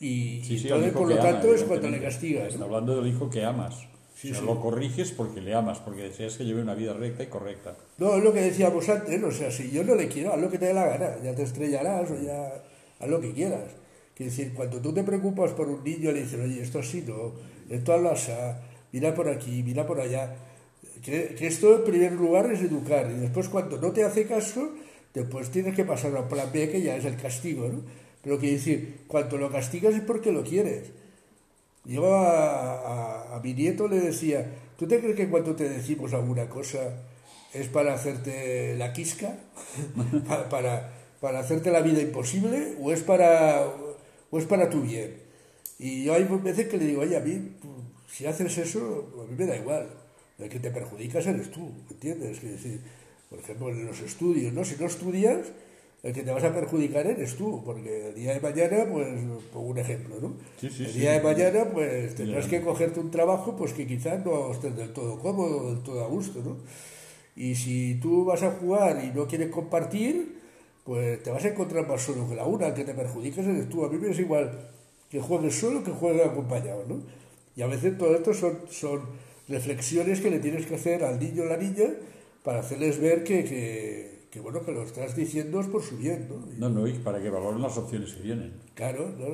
y, 0.00 0.42
entonces 0.62 0.92
por 0.92 1.08
lo 1.08 1.16
tanto 1.16 1.54
es 1.54 1.62
cuando 1.62 1.88
le 1.88 2.00
castigas. 2.00 2.52
Está 2.52 2.64
hablando 2.64 3.00
del 3.00 3.12
hijo 3.12 3.30
que 3.30 3.44
amas. 3.44 3.86
O 4.22 4.42
lo 4.42 4.60
corriges 4.60 5.10
porque 5.12 5.40
le 5.40 5.54
amas, 5.54 5.78
porque 5.80 6.02
deseas 6.02 6.36
que 6.36 6.44
lleve 6.44 6.62
una 6.62 6.74
vida 6.74 6.94
recta 6.94 7.22
y 7.22 7.26
correcta. 7.26 7.76
No, 7.98 8.16
es 8.16 8.22
lo 8.22 8.32
que 8.32 8.40
decíamos 8.40 8.88
antes, 8.88 9.22
o 9.22 9.30
sea, 9.30 9.50
si 9.50 9.70
yo 9.70 9.84
no 9.84 9.94
le 9.94 10.08
quiero, 10.08 10.32
haz 10.32 10.40
lo 10.40 10.50
que 10.50 10.58
te 10.58 10.66
dé 10.66 10.74
la 10.74 10.86
gana, 10.86 11.16
ya 11.22 11.34
te 11.34 11.42
estrellarás 11.42 12.10
o 12.10 12.22
ya 12.22 12.62
haz 13.00 13.08
lo 13.08 13.20
que 13.20 13.32
quieras. 13.32 13.70
Quiere 14.14 14.30
decir, 14.30 14.54
cuando 14.54 14.80
tú 14.80 14.94
te 14.94 15.02
preocupas 15.02 15.52
por 15.52 15.68
un 15.68 15.82
niño, 15.82 16.12
le 16.12 16.22
dices, 16.22 16.40
oye, 16.40 16.62
esto 16.62 16.78
así 16.78 17.04
no, 17.06 17.32
esto 17.68 17.92
habla 17.92 18.12
así, 18.12 18.32
mira 18.92 19.14
por 19.14 19.28
aquí, 19.28 19.62
mira 19.62 19.86
por 19.86 20.00
allá. 20.00 20.34
Que, 21.02 21.36
esto 21.40 21.76
en 21.76 21.84
primer 21.84 22.12
lugar 22.12 22.50
es 22.52 22.60
educar, 22.60 23.10
y 23.10 23.20
después 23.20 23.48
cuando 23.48 23.78
no 23.78 23.90
te 23.92 24.04
hace 24.04 24.26
caso, 24.26 24.70
después 25.12 25.50
tienes 25.50 25.74
que 25.74 25.84
pasar 25.84 26.16
a 26.16 26.28
plan 26.28 26.48
B, 26.52 26.70
que 26.70 26.80
ya 26.80 26.96
es 26.96 27.04
el 27.04 27.16
castigo, 27.16 27.68
¿no? 27.68 27.82
Pero 28.22 28.38
quiere 28.38 28.54
decir, 28.54 29.00
cuando 29.06 29.36
lo 29.36 29.50
castigas 29.50 29.94
es 29.94 30.00
porque 30.00 30.32
lo 30.32 30.44
quieres. 30.44 30.92
Yo 31.84 32.14
a, 32.14 33.40
mi 33.42 33.52
nieto 33.52 33.88
le 33.88 34.00
decía, 34.00 34.50
¿tú 34.78 34.86
te 34.86 35.00
crees 35.00 35.16
que 35.16 35.28
cuando 35.28 35.54
te 35.54 35.68
decimos 35.68 36.14
alguna 36.14 36.48
cosa 36.48 36.78
es 37.52 37.68
para 37.68 37.94
hacerte 37.94 38.76
la 38.76 38.92
quisca? 38.92 39.36
para, 40.50 40.92
para, 41.20 41.38
hacerte 41.38 41.70
la 41.70 41.82
vida 41.82 42.00
imposible? 42.00 42.74
¿O 42.80 42.92
es 42.92 43.02
para 43.02 43.66
pues 44.34 44.46
para 44.46 44.68
tu 44.68 44.80
bien. 44.80 45.14
Y 45.78 46.02
yo 46.02 46.14
hay 46.14 46.24
veces 46.24 46.66
que 46.66 46.76
le 46.76 46.86
digo, 46.86 47.02
oye, 47.02 47.16
a 47.16 47.20
mí, 47.20 47.52
si 48.10 48.26
haces 48.26 48.58
eso, 48.58 49.12
a 49.22 49.30
mí 49.30 49.36
me 49.38 49.46
da 49.46 49.56
igual. 49.56 49.88
El 50.40 50.48
que 50.48 50.58
te 50.58 50.72
perjudicas 50.72 51.24
eres 51.28 51.52
tú, 51.52 51.70
¿entiendes? 51.88 52.42
Es 52.42 52.80
por 53.30 53.38
ejemplo, 53.38 53.68
en 53.68 53.86
los 53.86 54.00
estudios, 54.00 54.52
¿no? 54.52 54.64
Si 54.64 54.74
no 54.74 54.86
estudias, 54.86 55.52
el 56.04 56.12
que 56.12 56.22
te 56.22 56.30
vas 56.30 56.44
a 56.44 56.54
perjudicar 56.54 57.06
eres 57.06 57.34
tú, 57.34 57.62
porque 57.64 58.10
el 58.10 58.14
día 58.14 58.34
de 58.34 58.40
mañana, 58.40 58.84
pues, 58.92 59.08
pongo 59.52 59.68
un 59.68 59.78
ejemplo, 59.78 60.16
¿no? 60.20 60.34
el 60.62 60.92
día 60.92 61.12
de 61.12 61.22
mañana, 61.22 61.64
pues, 61.72 62.14
tendrás 62.14 62.46
que 62.46 62.60
cogerte 62.60 63.00
un 63.00 63.10
trabajo, 63.10 63.56
pues, 63.56 63.72
que 63.72 63.86
quizás 63.86 64.24
no 64.24 64.52
estés 64.52 64.76
del 64.76 64.92
todo 64.92 65.18
cómodo, 65.18 65.72
del 65.72 65.82
todo 65.82 66.04
a 66.04 66.06
gusto, 66.06 66.40
¿no? 66.44 66.58
Y 67.36 67.54
si 67.54 67.98
tú 68.00 68.24
vas 68.26 68.42
a 68.42 68.52
jugar 68.52 69.02
y 69.02 69.16
no 69.16 69.26
quieres 69.26 69.50
compartir, 69.50 70.38
pues 70.84 71.22
te 71.22 71.30
vas 71.30 71.44
a 71.44 71.48
encontrar 71.48 71.88
más 71.88 72.02
solo 72.02 72.28
que 72.28 72.36
la 72.36 72.44
una, 72.44 72.74
que 72.74 72.84
te 72.84 72.94
perjudicas 72.94 73.46
eres 73.46 73.68
tú. 73.68 73.84
A 73.84 73.88
mí 73.88 73.98
me 73.98 74.10
es 74.10 74.18
igual 74.18 74.70
que 75.10 75.20
juegues 75.20 75.54
solo 75.54 75.82
que 75.82 75.90
juegues 75.90 76.26
acompañado, 76.26 76.84
¿no? 76.86 77.00
Y 77.56 77.62
a 77.62 77.66
veces 77.66 77.96
todo 77.96 78.14
esto 78.14 78.34
son, 78.34 78.58
son 78.68 79.00
reflexiones 79.48 80.20
que 80.20 80.30
le 80.30 80.38
tienes 80.38 80.66
que 80.66 80.74
hacer 80.74 81.02
al 81.02 81.18
niño 81.18 81.44
o 81.44 81.46
la 81.46 81.56
niña 81.56 81.86
para 82.42 82.60
hacerles 82.60 83.00
ver 83.00 83.24
que, 83.24 83.44
que, 83.44 84.13
bueno, 84.40 84.64
que 84.64 84.72
lo 84.72 84.82
estás 84.82 85.14
diciendo 85.14 85.60
es 85.60 85.66
por 85.66 85.82
su 85.82 85.96
bien, 85.96 86.28
¿no? 86.28 86.68
No, 86.68 86.68
no, 86.68 86.86
y 86.86 86.92
para 86.94 87.22
que 87.22 87.30
valoren 87.30 87.62
las 87.62 87.76
opciones 87.76 88.12
que 88.14 88.22
vienen. 88.22 88.52
Claro, 88.74 89.10
¿no? 89.18 89.26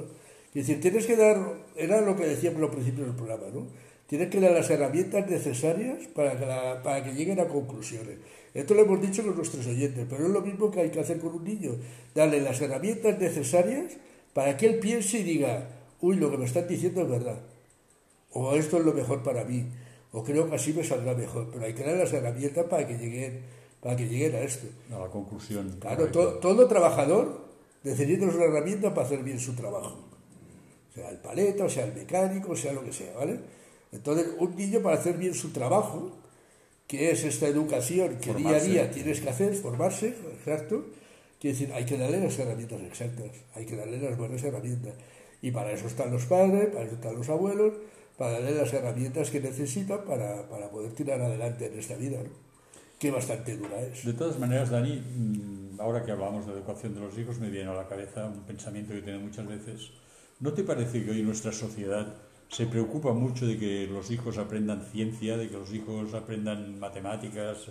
Es 0.55 0.67
decir, 0.67 0.81
tienes 0.81 1.07
que 1.07 1.17
dar, 1.17 1.39
era 1.77 2.01
lo 2.01 2.17
que 2.17 2.27
decíamos 2.27 2.63
al 2.63 2.71
principio 2.71 3.05
del 3.05 3.15
programa, 3.15 3.47
¿no? 3.55 3.67
Tienes 4.07 4.29
que 4.29 4.41
dar 4.41 4.51
las 4.51 4.69
herramientas 4.69 5.31
necesarias 5.31 6.09
para 6.15 6.33
que, 6.37 6.45
para 6.83 7.05
que 7.05 7.13
lleguen 7.13 7.39
a 7.39 7.47
conclusiones. 7.47 8.19
Esto 8.53 8.75
lo 8.75 8.83
hemos 8.83 9.01
dicho 9.01 9.23
con 9.23 9.37
nuestros 9.37 9.65
oyentes, 9.67 10.05
pero 10.11 10.27
es 10.27 10.33
lo 10.33 10.41
mismo 10.41 10.71
que 10.71 10.81
hay 10.81 10.91
que 10.91 10.99
hacer 10.99 11.21
con 11.21 11.35
un 11.35 11.45
niño, 11.45 11.77
darle 12.15 12.41
las 12.41 12.61
herramientas 12.61 13.19
necesarias 13.21 13.97
para 14.33 14.57
que 14.57 14.67
él 14.67 14.79
piense 14.81 15.19
y 15.19 15.23
diga, 15.23 15.69
uy, 16.01 16.17
lo 16.17 16.31
que 16.31 16.39
me 16.39 16.47
están 16.47 16.67
diciendo 16.67 17.03
es 17.03 17.09
verdad, 17.09 17.41
o 18.33 18.55
esto 18.57 18.79
es 18.79 18.85
lo 18.85 18.93
mejor 18.93 19.23
para 19.23 19.45
mí, 19.45 19.67
o 20.11 20.25
creo 20.25 20.49
que 20.49 20.57
así 20.57 20.73
me 20.73 20.83
saldrá 20.83 21.15
mejor, 21.15 21.49
pero 21.53 21.65
hay 21.65 21.75
que 21.75 21.85
dar 21.85 21.97
las 21.97 22.13
herramientas 22.13 22.67
para 22.67 22.89
que 22.89 22.99
lleguen, 22.99 23.43
para 23.81 23.97
que 23.97 24.07
lleguen 24.07 24.35
a 24.35 24.41
esto. 24.41 24.67
A 24.93 24.99
la 24.99 25.09
conclusión. 25.09 25.77
Claro, 25.81 26.09
todo 26.09 26.69
trabajador 26.69 27.51
necesita 27.83 28.27
una 28.27 28.45
herramienta 28.45 28.95
para 28.95 29.07
hacer 29.07 29.23
bien 29.23 29.41
su 29.41 29.55
trabajo, 29.55 29.99
sea 30.95 31.09
el 31.11 31.19
paleta, 31.19 31.69
sea 31.69 31.85
el 31.85 31.95
mecánico, 31.95 32.55
sea 32.57 32.73
lo 32.73 32.85
que 32.85 32.93
sea, 32.93 33.15
¿vale? 33.17 33.41
Entonces, 33.93 34.29
un 34.39 34.55
niño 34.55 34.81
para 34.81 34.97
hacer 34.97 35.17
bien 35.17 35.35
su 35.35 35.51
trabajo, 35.51 36.13
que 36.87 37.11
es 37.11 37.25
esta 37.25 37.47
educación 37.47 38.19
que 38.21 38.35
día 38.35 38.57
a 38.57 38.61
día 38.61 38.91
tienes 38.91 39.21
que 39.21 39.31
hacer, 39.31 39.55
formarse, 39.55 40.09
exacto, 40.09 40.87
quiere 41.41 41.57
decir, 41.59 41.73
hay 41.73 41.85
que 41.85 41.97
darle 41.97 42.21
las 42.21 42.39
herramientas 42.39 42.81
exactas, 42.83 43.31
hay 43.55 43.65
que 43.65 43.77
darle 43.77 43.99
las 43.99 44.17
buenas 44.17 44.43
herramientas. 44.43 44.95
Y 45.43 45.53
para 45.53 45.73
eso 45.73 45.87
están 45.87 46.11
los 46.13 46.27
padres, 46.27 46.69
para 46.69 46.85
eso 46.85 46.97
están 46.97 47.15
los 47.15 47.29
abuelos, 47.29 47.73
para 48.19 48.33
darle 48.33 48.55
las 48.55 48.73
herramientas 48.73 49.31
que 49.31 49.41
necesitan 49.41 50.05
para, 50.05 50.47
para 50.49 50.69
poder 50.69 50.93
tirar 50.93 51.21
adelante 51.21 51.67
en 51.67 51.79
esta 51.79 51.97
vida, 51.97 52.19
¿no? 52.23 52.50
Bastante 53.09 53.57
dura 53.57 53.81
es. 53.81 54.05
De 54.05 54.13
todas 54.13 54.39
maneras, 54.39 54.69
Dani, 54.69 54.97
mm, 54.97 55.81
ahora 55.81 56.05
que 56.05 56.13
hablamos 56.13 56.47
de 56.47 56.53
educación 56.53 56.93
de 56.93 57.01
los 57.01 57.17
hijos, 57.17 57.39
me 57.39 57.49
viene 57.49 57.71
a 57.71 57.75
la 57.75 57.89
cabeza 57.89 58.27
un 58.27 58.43
pensamiento 58.43 58.93
que 58.93 59.01
tengo 59.01 59.21
muchas 59.21 59.47
veces. 59.47 59.93
¿No 60.41 60.53
te 60.53 60.65
parece 60.65 61.03
que 61.03 61.11
hoy 61.11 61.23
nuestra 61.23 61.53
sociedad 61.53 62.15
se 62.49 62.67
preocupa 62.67 63.13
mucho 63.13 63.47
de 63.47 63.57
que 63.57 63.87
los 63.87 64.11
hijos 64.11 64.37
aprendan 64.37 64.85
ciencia, 64.93 65.37
de 65.39 65.49
que 65.49 65.57
los 65.57 65.73
hijos 65.73 66.13
aprendan 66.13 66.79
matemáticas, 66.79 67.71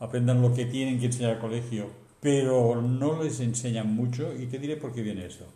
aprendan 0.00 0.42
lo 0.42 0.52
que 0.52 0.66
tienen 0.66 0.98
que 0.98 1.06
enseñar 1.06 1.36
al 1.36 1.38
colegio, 1.38 1.86
pero 2.20 2.82
no 2.82 3.22
les 3.22 3.40
enseñan 3.40 3.94
mucho, 3.94 4.34
y 4.34 4.46
te 4.46 4.58
diré 4.58 4.76
por 4.76 4.92
qué 4.92 5.02
viene 5.02 5.26
esto. 5.26 5.46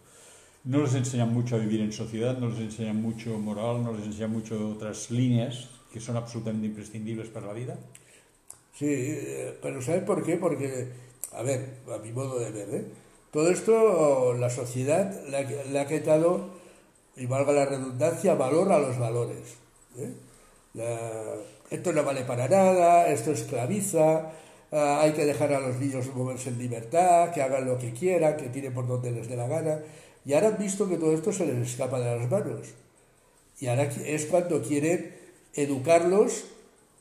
No 0.64 0.82
les 0.82 0.94
enseñan 0.94 1.32
mucho 1.32 1.56
a 1.56 1.58
vivir 1.58 1.80
en 1.80 1.92
sociedad, 1.92 2.38
no 2.38 2.48
les 2.48 2.60
enseñan 2.60 3.00
mucho 3.00 3.38
moral, 3.38 3.82
no 3.82 3.92
les 3.92 4.06
enseñan 4.06 4.32
mucho 4.32 4.70
otras 4.70 5.10
líneas 5.10 5.68
que 5.92 6.00
son 6.00 6.16
absolutamente 6.16 6.66
imprescindibles 6.66 7.28
para 7.28 7.46
la 7.46 7.52
vida. 7.52 7.78
Sí, 8.78 8.86
eh, 8.88 9.56
pero 9.62 9.80
¿sabes 9.80 10.02
por 10.04 10.22
qué? 10.22 10.36
Porque, 10.36 10.88
a 11.32 11.42
ver, 11.42 11.78
a 11.90 11.98
mi 11.98 12.12
modo 12.12 12.38
de 12.38 12.50
ver, 12.50 12.68
¿eh? 12.74 12.84
todo 13.30 13.50
esto 13.50 14.34
la 14.34 14.50
sociedad 14.50 15.24
le 15.28 15.78
ha 15.80 15.86
quitado 15.86 16.50
y 17.16 17.24
valga 17.26 17.52
la 17.52 17.64
redundancia, 17.64 18.34
valor 18.34 18.70
a 18.72 18.78
los 18.78 18.98
valores. 18.98 19.56
¿eh? 19.96 20.12
esto 21.70 21.92
no 21.94 22.04
vale 22.04 22.24
para 22.24 22.48
nada, 22.48 23.08
esto 23.08 23.32
esclaviza, 23.32 24.32
ah, 24.72 25.00
hay 25.00 25.12
que 25.12 25.24
dejar 25.24 25.54
a 25.54 25.60
los 25.60 25.76
niños 25.76 26.14
moverse 26.14 26.50
en 26.50 26.58
libertad, 26.58 27.32
que 27.32 27.40
hagan 27.40 27.64
lo 27.66 27.78
que 27.78 27.92
quieran, 27.92 28.36
que 28.36 28.50
tiren 28.50 28.74
por 28.74 28.86
donde 28.86 29.10
les 29.10 29.28
dé 29.28 29.36
la 29.36 29.48
gana. 29.48 29.80
Y 30.26 30.34
ahora 30.34 30.48
han 30.48 30.58
visto 30.58 30.86
que 30.88 30.98
todo 30.98 31.14
esto 31.14 31.32
se 31.32 31.46
les 31.46 31.66
escapa 31.66 31.98
de 31.98 32.14
las 32.14 32.30
manos. 32.30 32.68
Y 33.58 33.68
ahora 33.68 33.84
es 33.84 34.26
cuando 34.26 34.60
quieren 34.60 35.16
educarlos 35.54 36.44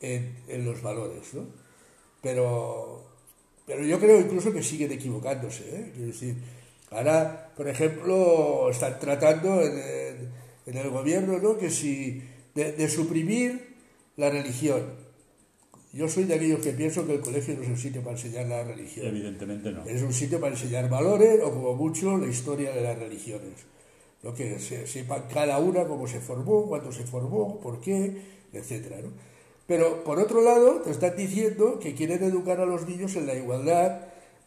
en, 0.00 0.36
en 0.48 0.64
los 0.64 0.80
valores. 0.80 1.34
¿no? 1.34 1.65
Pero, 2.22 3.04
pero 3.66 3.84
yo 3.84 3.98
creo 3.98 4.20
incluso 4.20 4.52
que 4.52 4.62
siguen 4.62 4.92
equivocándose. 4.92 5.64
¿eh? 5.68 5.90
Quiero 5.94 6.06
decir, 6.08 6.36
Ahora, 6.90 7.52
por 7.56 7.68
ejemplo, 7.68 8.70
están 8.70 8.98
tratando 9.00 9.60
en, 9.60 10.30
en 10.66 10.76
el 10.76 10.90
gobierno 10.90 11.38
¿no? 11.38 11.58
que 11.58 11.70
si 11.70 12.22
de, 12.54 12.88
suprimir 12.88 13.74
la 14.16 14.30
religión. 14.30 15.06
Yo 15.92 16.08
soy 16.08 16.24
de 16.24 16.34
aquellos 16.34 16.60
que 16.60 16.72
pienso 16.72 17.06
que 17.06 17.14
el 17.14 17.20
colegio 17.20 17.54
no 17.54 17.62
es 17.62 17.68
un 17.68 17.78
sitio 17.78 18.02
para 18.02 18.16
enseñar 18.16 18.46
la 18.46 18.64
religión. 18.64 19.06
Evidentemente 19.06 19.72
no. 19.72 19.84
Es 19.84 20.02
un 20.02 20.12
sitio 20.12 20.40
para 20.40 20.52
enseñar 20.52 20.88
valores 20.88 21.40
o 21.42 21.50
como 21.50 21.74
mucho 21.74 22.18
la 22.18 22.26
historia 22.26 22.72
de 22.72 22.82
las 22.82 22.98
religiones. 22.98 23.66
Lo 24.22 24.34
que 24.34 24.58
se, 24.58 24.86
sepa 24.86 25.26
cada 25.28 25.58
una 25.58 25.84
cómo 25.84 26.06
se 26.06 26.20
formó, 26.20 26.66
cuándo 26.66 26.92
se 26.92 27.04
formó, 27.04 27.60
por 27.60 27.80
qué, 27.80 28.16
¿no? 28.52 29.12
Pero 29.66 30.04
por 30.04 30.18
otro 30.18 30.42
lado, 30.42 30.80
te 30.82 30.90
están 30.90 31.16
diciendo 31.16 31.78
que 31.80 31.94
quieren 31.94 32.22
educar 32.22 32.60
a 32.60 32.66
los 32.66 32.86
niños 32.86 33.16
en 33.16 33.26
la 33.26 33.34
igualdad 33.34 34.00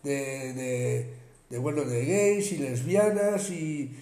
de, 0.03 1.07
de, 1.49 1.57
bueno, 1.57 1.83
de 1.83 2.05
gays 2.05 2.51
y 2.53 2.57
lesbianas 2.57 3.49
y 3.49 3.95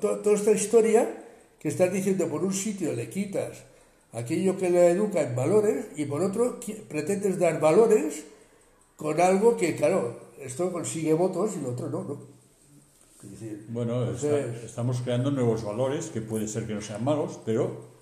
toda 0.00 0.34
esta 0.34 0.52
historia 0.52 1.24
que 1.58 1.68
estás 1.68 1.92
diciendo 1.92 2.26
por 2.28 2.44
un 2.44 2.54
sitio 2.54 2.92
le 2.92 3.10
quitas 3.10 3.64
aquello 4.12 4.56
que 4.56 4.70
le 4.70 4.88
educa 4.90 5.20
en 5.22 5.36
valores 5.36 5.86
y 5.96 6.06
por 6.06 6.22
otro 6.22 6.58
pretendes 6.88 7.38
dar 7.38 7.60
valores 7.60 8.24
con 8.96 9.20
algo 9.20 9.56
que, 9.56 9.74
claro, 9.74 10.20
esto 10.40 10.72
consigue 10.72 11.12
votos 11.12 11.52
y 11.56 11.62
lo 11.62 11.70
otro 11.70 11.90
no, 11.90 12.04
¿no? 12.04 12.34
bueno, 13.68 14.10
estamos 14.64 15.00
creando 15.00 15.30
nuevos 15.30 15.64
valores 15.64 16.06
que 16.06 16.20
puede 16.20 16.46
ser 16.46 16.66
que 16.66 16.74
no 16.74 16.80
sean 16.80 17.02
malos, 17.02 17.40
pero 17.44 17.93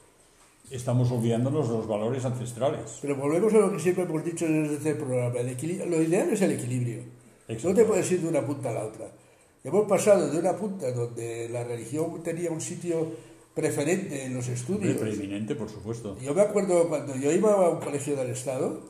estamos 0.70 1.10
olvidándonos 1.10 1.68
de 1.68 1.76
los 1.76 1.86
valores 1.86 2.24
ancestrales. 2.24 2.98
Pero 3.02 3.16
volvemos 3.16 3.52
a 3.54 3.58
lo 3.58 3.72
que 3.72 3.78
siempre 3.78 4.04
hemos 4.04 4.24
dicho 4.24 4.46
en 4.46 4.66
este 4.66 4.94
programa. 4.94 5.34
lo 5.34 6.02
ideal 6.02 6.30
es 6.30 6.40
el 6.42 6.52
equilibrio. 6.52 7.02
No 7.62 7.74
te 7.74 7.84
puedes 7.84 8.10
ir 8.12 8.22
de 8.22 8.28
una 8.28 8.44
punta 8.46 8.70
a 8.70 8.72
la 8.72 8.84
otra. 8.84 9.10
Hemos 9.64 9.86
pasado 9.86 10.30
de 10.30 10.38
una 10.38 10.56
punta 10.56 10.90
donde 10.92 11.48
la 11.48 11.62
religión 11.64 12.22
tenía 12.22 12.50
un 12.50 12.60
sitio 12.60 13.12
preferente 13.54 14.24
en 14.24 14.34
los 14.34 14.48
estudios. 14.48 14.96
Preeminente, 14.96 15.54
por 15.54 15.68
supuesto. 15.68 16.18
Yo 16.20 16.34
me 16.34 16.42
acuerdo 16.42 16.88
cuando 16.88 17.14
yo 17.16 17.30
iba 17.30 17.52
a 17.52 17.70
un 17.70 17.80
colegio 17.80 18.16
del 18.16 18.30
Estado, 18.30 18.82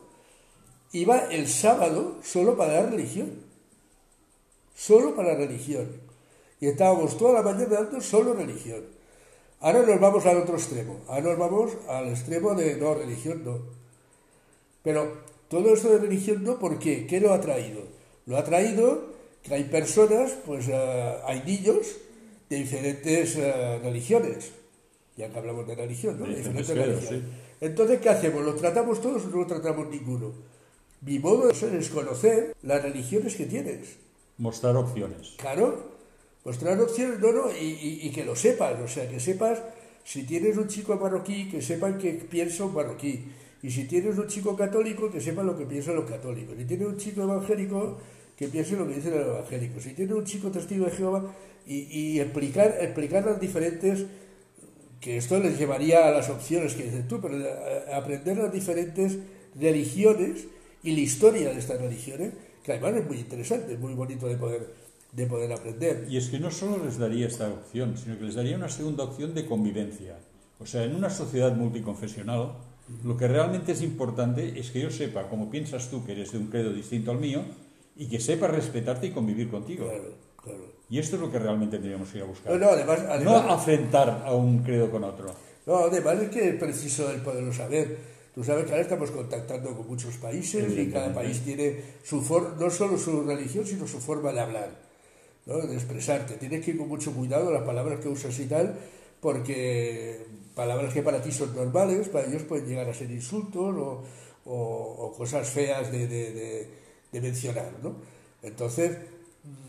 iba 0.93 1.19
el 1.31 1.49
sábado 1.49 2.19
solo 2.23 2.57
para 2.57 2.83
la 2.83 2.91
religión. 2.91 3.31
Solo 4.75 5.14
para 5.14 5.33
la 5.33 5.47
religión. 5.47 5.88
Y 6.61 6.69
estábamos 6.69 7.19
toda 7.19 7.35
la 7.35 7.43
mañana 7.43 7.75
dando 7.75 8.00
solo 8.00 8.35
religión. 8.35 8.85
Ahora 9.62 9.83
nos 9.83 10.00
vamos 10.00 10.26
al 10.26 10.38
otro 10.38 10.57
extremo. 10.57 11.00
Ahora 11.07 11.23
nos 11.23 11.38
vamos 11.38 11.71
al 11.88 12.09
extremo 12.09 12.54
de 12.54 12.76
no, 12.76 12.95
religión 12.95 13.45
no. 13.45 13.61
Pero 14.83 15.19
todo 15.49 15.73
esto 15.73 15.88
de 15.88 15.99
religión 15.99 16.42
no, 16.42 16.59
¿por 16.59 16.81
qué? 16.81 17.07
¿Qué 17.07 17.21
lo 17.21 17.33
ha 17.33 17.40
traído? 17.40 17.83
Lo 18.26 18.37
ha 18.37 18.42
traído 18.42 19.12
que 19.42 19.54
hay 19.54 19.64
personas, 19.64 20.33
pues 20.45 20.66
eh, 20.69 21.16
hay 21.25 21.42
niños 21.47 21.97
de 22.50 22.57
diferentes 22.57 23.37
eh, 23.37 23.78
religiones. 23.78 24.50
Ya 25.16 25.31
que 25.31 25.38
hablamos 25.38 25.66
de 25.69 25.76
religión, 25.76 26.19
¿no? 26.19 26.26
diferentes 26.26 26.69
religiones. 26.69 27.23
Entonces, 27.61 28.00
¿qué 28.00 28.09
hacemos? 28.09 28.42
¿Los 28.42 28.57
tratamos 28.57 29.00
todos 29.00 29.25
o 29.25 29.28
no 29.28 29.37
los 29.37 29.47
tratamos 29.47 29.87
ninguno? 29.88 30.33
Mi 31.02 31.21
modo 31.21 31.50
es 31.50 31.88
conocer 31.90 32.57
las 32.62 32.83
religiones 32.83 33.37
que 33.37 33.47
tienes. 33.47 33.97
Mostrar 34.38 34.76
opciones. 34.76 35.35
Claro, 35.37 35.91
mostrar 36.44 36.80
opciones, 36.80 37.20
no, 37.20 37.32
no, 37.32 37.44
y, 37.50 38.11
que 38.11 38.25
lo 38.25 38.34
sepas, 38.34 38.80
o 38.80 38.88
sea, 38.88 39.08
que 39.08 39.20
sepas, 39.20 39.62
si 40.04 40.25
tienes 40.25 40.56
un 40.56 40.68
chico 40.68 40.96
marroquí, 40.96 41.49
que 41.49 41.62
sepan 41.62 41.99
que 41.99 42.12
piensa 42.12 42.64
un 42.64 42.75
marroquí, 42.75 43.25
y 43.62 43.70
si 43.70 43.84
tienes 43.84 44.18
un 44.18 44.26
chico 44.26 44.56
católico, 44.56 45.11
que 45.11 45.20
sepan 45.20 45.46
lo 45.46 45.56
que 45.56 45.66
piensan 45.66 45.94
los 45.94 46.11
católicos, 46.11 46.56
si 46.58 46.64
tienes 46.64 46.88
un 46.88 46.96
chico 46.96 47.22
evangélico, 47.22 47.99
que 48.37 48.49
piense 48.49 48.76
lo 48.76 48.88
que 48.88 48.94
dicen 48.94 49.12
los 49.12 49.26
evangélicos, 49.26 49.82
si 49.84 49.94
tienes 49.94 50.14
un 50.14 50.25
chico 50.25 50.50
testigo 50.50 50.87
de 50.87 50.90
Jehová, 50.90 51.32
y, 51.64 52.18
explicar, 52.18 52.76
explicar 52.80 53.25
las 53.25 53.40
diferentes, 53.40 54.04
que 55.00 55.16
esto 55.16 55.38
les 55.38 55.58
llevaría 55.58 56.08
a 56.08 56.11
las 56.11 56.28
opciones 56.28 56.75
que 56.75 56.84
dices 56.84 57.06
tú, 57.06 57.20
pero 57.20 57.37
aprender 57.92 58.37
las 58.37 58.52
diferentes 58.52 59.18
religiones 59.54 60.46
y 60.82 60.92
la 60.92 61.00
historia 61.00 61.52
de 61.52 61.58
estas 61.58 61.80
religiones, 61.80 62.32
que 62.64 62.72
además 62.72 63.00
es 63.00 63.06
muy 63.06 63.18
interesante, 63.18 63.75
es 63.75 63.78
muy 63.78 63.94
bonito 63.94 64.26
de 64.26 64.37
poder, 64.37 64.66
de 65.12 65.26
poder 65.26 65.52
aprender. 65.52 66.07
Y 66.09 66.16
es 66.16 66.31
que 66.31 66.40
no 66.40 66.50
solo 66.50 66.83
les 66.85 66.99
daría 66.99 67.26
esta 67.26 67.49
opción, 67.49 67.97
sino 67.97 68.19
que 68.19 68.25
les 68.25 68.35
daría 68.35 68.57
una 68.57 68.69
segunda 68.69 69.04
opción 69.04 69.35
de 69.35 69.47
convivencia. 69.47 70.16
O 70.59 70.66
sea, 70.66 70.85
en 70.85 70.95
una 70.95 71.11
sociedad 71.11 71.54
multiconfesional, 71.54 72.52
lo 73.04 73.16
que 73.16 73.28
realmente 73.28 73.73
es 73.73 73.83
importante 73.83 74.59
es 74.59 74.71
que 74.71 74.81
yo 74.81 74.90
sepa 74.90 75.28
cómo 75.28 75.50
piensas 75.50 75.90
tú, 75.90 76.04
que 76.04 76.12
eres 76.12 76.33
de 76.33 76.38
un 76.38 76.47
credo 76.47 76.73
distinto 76.73 77.11
al 77.11 77.19
mío, 77.19 77.42
y 77.97 78.09
que 78.09 78.21
sepa 78.21 78.47
respetarte 78.47 79.07
y 79.09 79.11
convivir 79.11 79.50
contigo. 79.50 79.87
Claro, 79.87 80.14
claro. 80.42 80.73
Y 80.88 80.99
esto 80.99 81.16
es 81.16 81.23
lo 81.23 81.31
que 81.31 81.38
realmente 81.38 81.76
tendríamos 81.76 82.11
que 82.11 82.19
ir 82.19 82.25
a 82.25 82.26
buscar. 82.26 82.52
No, 82.52 82.59
no, 82.59 82.66
además, 82.73 83.00
no 83.23 83.37
afrentar 83.37 84.23
a 84.25 84.35
un 84.35 84.62
credo 84.62 84.90
con 84.90 85.04
otro. 85.04 85.35
No, 85.66 85.76
además 85.76 86.21
es 86.23 86.31
que 86.31 86.49
es 86.50 86.54
preciso 86.57 87.11
el 87.11 87.21
poderlo 87.21 87.52
saber. 87.52 88.12
Tú 88.35 88.42
sabes 88.42 88.64
que 88.64 88.71
ahora 88.71 88.83
estamos 88.83 89.11
contactando 89.11 89.76
con 89.76 89.87
muchos 89.87 90.16
países 90.16 90.76
y 90.76 90.90
cada 90.90 91.12
país 91.14 91.42
tiene 91.42 91.83
su 92.02 92.23
for 92.23 92.57
no 92.59 92.71
solo 92.71 92.97
su 92.97 93.23
religión, 93.25 93.66
sino 93.66 93.87
su 93.87 94.00
forma 94.00 94.33
de 94.33 94.40
hablar, 94.40 94.71
¿no? 95.46 95.58
de 95.58 95.75
expresarte. 95.75 96.34
Tienes 96.34 96.64
que 96.64 96.72
ir 96.72 96.78
con 96.78 96.88
mucho 96.88 97.12
cuidado 97.12 97.50
las 97.50 97.62
palabras 97.62 98.00
que 98.00 98.08
usas 98.08 98.38
y 98.38 98.46
tal, 98.46 98.78
porque 99.20 100.26
palabras 100.54 100.92
que 100.92 101.02
para 101.02 101.22
ti 101.22 101.32
son 101.32 101.54
normales, 101.54 102.08
para 102.08 102.26
ellos 102.26 102.42
pueden 102.42 102.66
llegar 102.66 102.88
a 102.88 102.94
ser 102.94 103.11
insultos 103.11 103.75
o, 103.76 104.04
o, 104.44 105.14
cosas 105.16 105.49
feas 105.49 105.90
de, 105.92 106.06
de, 106.06 106.68
de 107.12 107.20
mencionar. 107.20 107.72
¿no? 107.82 107.96
Entonces, 108.42 108.99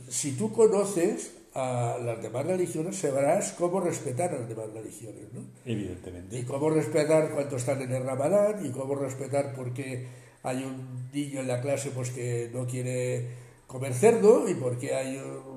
si 0.09 0.33
tú 0.33 0.51
conoces 0.51 1.31
a 1.55 1.97
las 2.03 2.21
demás 2.21 2.45
religiones, 2.45 2.97
sabrás 2.97 3.53
cómo 3.53 3.79
respetar 3.79 4.33
a 4.33 4.39
las 4.39 4.49
demás 4.49 4.73
religiones, 4.73 5.31
¿no? 5.33 5.41
Evidentemente. 5.65 6.39
Y 6.39 6.43
cómo 6.43 6.69
respetar 6.69 7.29
cuando 7.31 7.57
están 7.57 7.81
en 7.81 7.91
el 7.91 8.03
ramadán, 8.03 8.65
y 8.65 8.71
cómo 8.71 8.95
respetar 8.95 9.53
porque 9.55 10.07
hay 10.41 10.63
un 10.63 11.09
niño 11.13 11.41
en 11.41 11.47
la 11.47 11.61
clase 11.61 11.91
pues 11.91 12.09
que 12.09 12.49
no 12.53 12.65
quiere 12.65 13.27
comer 13.67 13.93
cerdo, 13.93 14.49
y 14.49 14.55
porque 14.55 14.95
hay 14.95 15.17
un... 15.17 15.52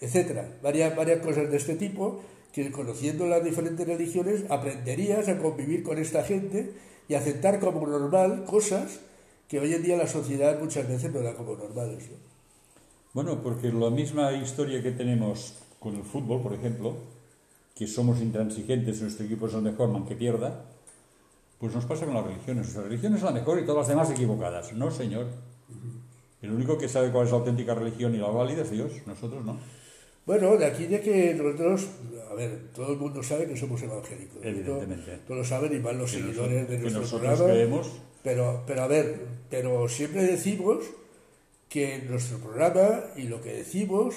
etcétera. 0.00 0.48
Varias, 0.62 0.94
varias 0.96 1.20
cosas 1.20 1.50
de 1.50 1.56
este 1.56 1.74
tipo 1.76 2.20
que 2.52 2.70
conociendo 2.70 3.26
las 3.26 3.42
diferentes 3.42 3.86
religiones 3.86 4.44
aprenderías 4.48 5.28
a 5.28 5.38
convivir 5.38 5.82
con 5.82 5.98
esta 5.98 6.22
gente 6.22 6.72
y 7.08 7.14
aceptar 7.14 7.58
como 7.58 7.86
normal 7.86 8.44
cosas 8.44 9.00
que 9.48 9.58
hoy 9.58 9.74
en 9.74 9.82
día 9.82 9.96
la 9.96 10.06
sociedad 10.06 10.58
muchas 10.60 10.88
veces 10.88 11.12
no 11.12 11.20
da 11.20 11.34
como 11.34 11.56
normales. 11.56 12.10
¿no? 12.10 12.16
Bueno, 13.12 13.42
porque 13.42 13.72
la 13.72 13.90
misma 13.90 14.32
historia 14.32 14.82
que 14.82 14.92
tenemos 14.92 15.54
con 15.78 15.96
el 15.96 16.02
fútbol, 16.02 16.42
por 16.42 16.54
ejemplo, 16.54 16.96
que 17.74 17.86
somos 17.86 18.20
intransigentes, 18.20 19.02
nuestro 19.02 19.26
equipo 19.26 19.48
es 19.48 19.54
el 19.54 19.62
mejor, 19.62 20.06
que 20.06 20.14
pierda, 20.14 20.64
pues 21.58 21.74
nos 21.74 21.84
pasa 21.84 22.06
con 22.06 22.14
las 22.14 22.24
religiones. 22.24 22.74
La 22.74 22.82
religión 22.82 23.14
es 23.14 23.22
la 23.22 23.32
mejor 23.32 23.58
y 23.58 23.66
todas 23.66 23.86
las 23.86 23.88
demás 23.88 24.10
equivocadas. 24.10 24.72
No, 24.72 24.90
señor. 24.90 25.26
El 26.40 26.52
único 26.52 26.78
que 26.78 26.88
sabe 26.88 27.10
cuál 27.10 27.24
es 27.24 27.32
la 27.32 27.38
auténtica 27.38 27.74
religión 27.74 28.14
y 28.14 28.18
la 28.18 28.28
válida 28.28 28.62
es 28.62 28.70
Dios, 28.70 28.92
nosotros 29.06 29.44
no. 29.44 29.58
Bueno, 30.26 30.56
de 30.56 30.64
aquí 30.64 30.86
de 30.86 31.00
que 31.00 31.34
nosotros, 31.34 31.86
a 32.30 32.34
ver, 32.34 32.70
todo 32.74 32.92
el 32.92 32.98
mundo 32.98 33.22
sabe 33.22 33.46
que 33.46 33.56
somos 33.56 33.82
evangélicos. 33.82 34.38
Evidentemente. 34.42 35.18
Todos 35.26 35.38
lo 35.38 35.44
saben 35.44 35.74
y 35.74 35.80
más 35.80 35.94
los 35.94 36.10
seguidores 36.10 36.68
de 36.68 36.78
nuestro 36.78 37.18
programa. 37.18 37.44
Creemos. 37.44 37.90
Pero, 38.22 38.62
pero 38.66 38.82
a 38.82 38.86
ver, 38.86 39.20
pero 39.50 39.86
siempre 39.88 40.22
decimos 40.22 40.84
que 41.68 41.98
nuestro 42.08 42.38
programa 42.38 43.02
y 43.16 43.24
lo 43.24 43.42
que 43.42 43.52
decimos 43.52 44.14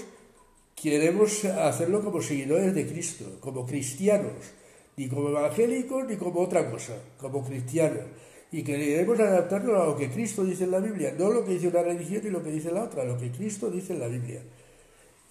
queremos 0.81 1.43
hacerlo 1.43 2.03
como 2.03 2.21
seguidores 2.21 2.73
de 2.73 2.87
Cristo, 2.87 3.25
como 3.41 3.65
cristianos, 3.65 4.53
ni 4.95 5.09
como 5.09 5.29
evangélicos 5.29 6.07
ni 6.07 6.15
como 6.15 6.41
otra 6.41 6.69
cosa, 6.69 6.93
como 7.17 7.43
cristianos. 7.43 8.03
Y 8.51 8.63
queremos 8.63 9.19
adaptarnos 9.19 9.75
a 9.75 9.85
lo 9.87 9.97
que 9.97 10.09
Cristo 10.09 10.45
dice 10.45 10.63
en 10.63 10.71
la 10.71 10.79
Biblia, 10.79 11.13
no 11.17 11.31
lo 11.31 11.43
que 11.43 11.53
dice 11.53 11.67
una 11.67 11.81
religión 11.81 12.21
y 12.23 12.29
lo 12.29 12.41
que 12.41 12.51
dice 12.51 12.71
la 12.71 12.83
otra, 12.83 13.03
lo 13.03 13.17
que 13.17 13.31
Cristo 13.31 13.69
dice 13.69 13.93
en 13.93 13.99
la 13.99 14.07
Biblia. 14.07 14.41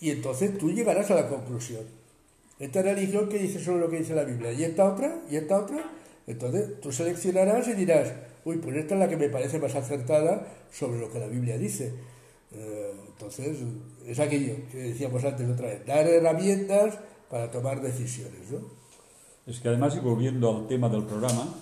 Y 0.00 0.10
entonces 0.10 0.56
tú 0.58 0.70
llegarás 0.70 1.10
a 1.10 1.14
la 1.14 1.28
conclusión. 1.28 1.84
Esta 2.58 2.82
religión 2.82 3.28
que 3.28 3.38
dice 3.38 3.62
solo 3.62 3.78
lo 3.78 3.90
que 3.90 3.98
dice 3.98 4.14
la 4.14 4.24
Biblia, 4.24 4.52
y 4.52 4.64
esta 4.64 4.90
otra, 4.90 5.20
y 5.30 5.36
esta 5.36 5.58
otra, 5.58 5.90
entonces 6.26 6.80
tú 6.80 6.90
seleccionarás 6.90 7.68
y 7.68 7.74
dirás, 7.74 8.12
uy, 8.44 8.56
pues 8.58 8.76
esta 8.76 8.94
es 8.94 9.00
la 9.00 9.08
que 9.08 9.16
me 9.16 9.28
parece 9.28 9.58
más 9.58 9.74
acertada 9.74 10.46
sobre 10.72 10.98
lo 10.98 11.10
que 11.10 11.18
la 11.18 11.26
Biblia 11.26 11.58
dice. 11.58 11.92
Eh, 12.52 12.92
entonces, 13.08 13.58
es 14.06 14.18
aquello 14.18 14.54
que 14.70 14.78
decíamos 14.78 15.24
antes 15.24 15.48
otra 15.48 15.68
vez, 15.68 15.86
dar 15.86 16.06
herramientas 16.06 16.98
para 17.30 17.50
tomar 17.50 17.80
decisiones. 17.82 18.50
¿no? 18.50 18.60
Es 19.46 19.60
que 19.60 19.68
además, 19.68 19.94
y 19.96 20.00
volviendo 20.00 20.56
al 20.56 20.66
tema 20.66 20.88
del 20.88 21.04
programa, 21.04 21.54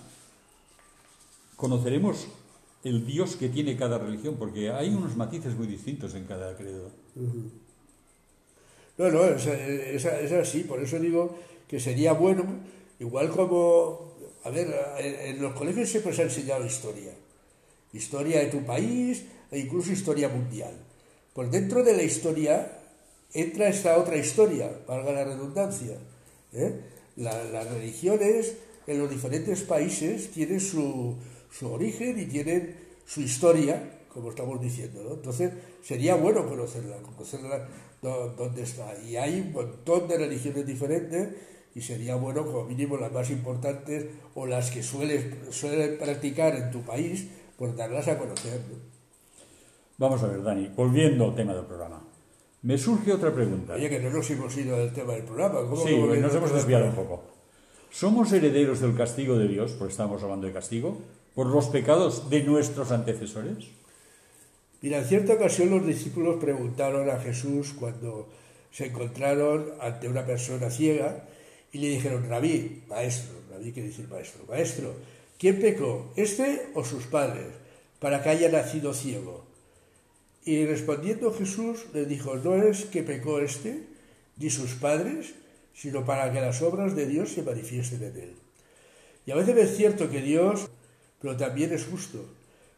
conoceremos 1.57 2.29
el 2.85 3.07
Dios 3.07 3.37
que 3.37 3.49
tiene 3.49 3.77
cada 3.77 3.99
religión, 3.99 4.37
porque 4.39 4.71
hay 4.71 4.95
unos 4.95 5.17
matices 5.17 5.57
muy 5.57 5.67
distintos 5.67 6.15
en 6.15 6.25
cada 6.25 6.57
credo. 6.57 6.91
No, 8.97 9.11
no, 9.11 9.25
es, 9.25 9.47
es, 9.47 10.33
así, 10.33 10.65
por 10.65 10.81
eso 10.83 10.99
digo 10.99 11.37
que 11.69 11.81
sería 11.81 12.13
bueno, 12.13 12.45
igual 13.01 13.31
como, 13.31 14.15
a 14.45 14.51
ver, 14.51 14.73
en, 14.99 15.35
en 15.35 15.43
los 15.43 15.55
colegios 15.55 15.89
siempre 15.89 16.13
se 16.13 16.23
ha 16.23 16.25
enseñado 16.25 16.65
historia, 16.65 17.13
historia 17.93 18.41
de 18.41 18.47
tu 18.47 18.65
país, 18.65 19.25
e 19.51 19.59
incluso 19.59 19.93
historia 19.93 20.29
mundial. 20.29 20.75
Pues 21.33 21.51
dentro 21.51 21.83
de 21.83 21.97
la 21.97 22.03
historia 22.03 22.81
entra 23.33 23.69
esta 23.69 23.99
otra 23.99 24.17
historia, 24.17 24.71
valga 24.87 25.13
la 25.13 25.25
redundancia. 25.25 25.97
¿eh? 26.53 26.81
las 27.17 27.71
religiones 27.71 28.57
en 28.87 28.99
los 28.99 29.09
diferentes 29.09 29.63
países 29.63 30.31
tienen 30.33 30.61
su, 30.61 31.15
su, 31.51 31.71
origen 31.71 32.19
y 32.19 32.27
tienen 32.27 32.77
su 33.07 33.21
historia, 33.21 34.01
como 34.13 34.31
estamos 34.31 34.61
diciendo. 34.61 35.03
¿no? 35.05 35.15
Entonces, 35.15 35.53
sería 35.83 36.17
bueno 36.17 36.49
conocerla, 36.49 36.97
conocerla 36.99 37.69
dónde 38.11 38.63
está. 38.63 38.95
Y 39.03 39.17
hay 39.17 39.41
un 39.41 39.53
montón 39.53 40.09
de 40.09 40.19
religiones 40.19 40.67
diferentes 40.67 41.29
y 41.75 41.81
sería 41.81 42.15
bueno, 42.17 42.45
como 42.45 42.65
mínimo, 42.65 42.97
las 42.97 43.13
más 43.13 43.31
importantes 43.31 44.07
o 44.35 44.47
las 44.47 44.71
que 44.71 44.83
sueles, 44.83 45.25
suelen 45.51 45.99
practicar 45.99 46.55
en 46.55 46.71
tu 46.71 46.83
país, 46.83 47.29
pues 47.59 47.77
darlas 47.77 48.07
a 48.09 48.19
conocer. 48.19 48.61
Vamos 49.99 50.23
a 50.23 50.29
ver, 50.29 50.43
Dani, 50.43 50.71
volviendo 50.77 51.25
al 51.25 51.35
tema 51.35 51.55
del 51.55 51.65
programa. 51.65 52.03
Me 52.63 52.79
surge 52.79 53.13
otra 53.13 53.33
pregunta. 53.35 53.75
Oye, 53.75 53.91
que 53.91 54.01
no 54.01 54.11
nos 54.11 54.31
hemos 54.31 54.57
ido 54.57 54.77
del 54.79 54.93
tema 54.93 55.13
del 55.15 55.25
programa. 55.25 55.61
¿Cómo 55.69 55.77
sí, 55.77 55.97
nos 55.97 56.35
hemos 56.35 56.53
desviado 56.53 56.87
un 56.87 56.95
poco. 56.95 57.23
¿Somos 57.91 58.33
herederos 58.33 58.81
del 58.81 58.97
castigo 58.97 59.37
de 59.37 59.49
Dios, 59.49 59.73
porque 59.73 59.93
estamos 59.93 60.23
hablando 60.23 60.47
de 60.47 60.53
castigo, 60.53 60.99
por 61.35 61.47
los 61.47 61.67
pecados 61.67 62.31
de 62.31 62.43
nuestros 62.43 62.91
antecesores? 62.91 63.67
Mira, 64.85 64.99
en 64.99 65.07
cierta 65.07 65.33
ocasión 65.33 65.71
los 65.71 65.87
discípulos 65.87 66.37
preguntaron 66.39 67.09
a 67.09 67.19
Jesús 67.19 67.73
cuando 67.73 68.29
se 68.71 68.89
encontraron 68.89 69.73
ante 69.81 70.09
una 70.09 70.27
persona 70.27 70.69
ciega 70.69 71.25
y 71.73 71.79
le 71.79 71.89
dijeron, 71.89 72.29
rabí, 72.29 72.83
maestro, 72.87 73.33
rabí 73.51 73.73
quiere 73.73 73.89
decir 73.89 74.07
maestro, 74.09 74.45
maestro, 74.47 74.95
¿quién 75.39 75.59
pecó, 75.59 76.13
este 76.17 76.67
o 76.75 76.85
sus 76.85 77.05
padres, 77.05 77.47
para 77.99 78.23
que 78.23 78.29
haya 78.29 78.51
nacido 78.51 78.93
ciego? 78.93 79.47
Y 80.45 80.67
respondiendo 80.67 81.33
Jesús 81.33 81.87
le 81.95 82.05
dijo, 82.05 82.37
no 82.37 82.55
es 82.55 82.85
que 82.85 83.03
pecó 83.03 83.39
este, 83.39 83.87
ni 84.37 84.51
sus 84.51 84.75
padres, 84.75 85.33
sino 85.73 86.05
para 86.05 86.31
que 86.31 86.43
las 86.43 86.61
obras 86.61 86.95
de 86.95 87.07
Dios 87.07 87.31
se 87.31 87.43
manifiesten 87.43 88.03
en 88.03 88.17
él. 88.19 88.35
Y 89.25 89.31
a 89.31 89.37
veces 89.37 89.57
es 89.57 89.79
cierto 89.79 90.11
que 90.11 90.21
Dios, 90.21 90.69
pero 91.23 91.39
también 91.39 91.73
es 91.73 91.87
justo 91.87 92.34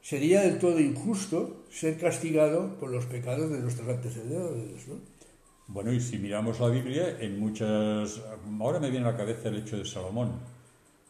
sería 0.07 0.43
del 0.43 0.61
todo 0.61 0.79
injusto 0.79 1.65
ser 1.69 1.99
castigado 1.99 2.79
por 2.79 2.91
los 2.91 3.07
pecados 3.07 3.51
de 3.51 3.59
nuestros 3.59 3.89
antecedentes. 3.89 4.87
¿no? 4.87 5.01
Bueno, 5.67 5.93
y 5.93 6.01
si 6.01 6.19
miramos 6.19 6.61
la 6.61 6.69
Biblia, 6.69 7.17
en 7.19 7.41
muchas... 7.41 8.23
Ahora 8.61 8.79
me 8.79 8.91
viene 8.91 9.09
a 9.09 9.13
la 9.13 9.17
cabeza 9.17 9.49
el 9.49 9.57
hecho 9.57 9.77
de 9.77 9.85
Salomón, 9.85 10.31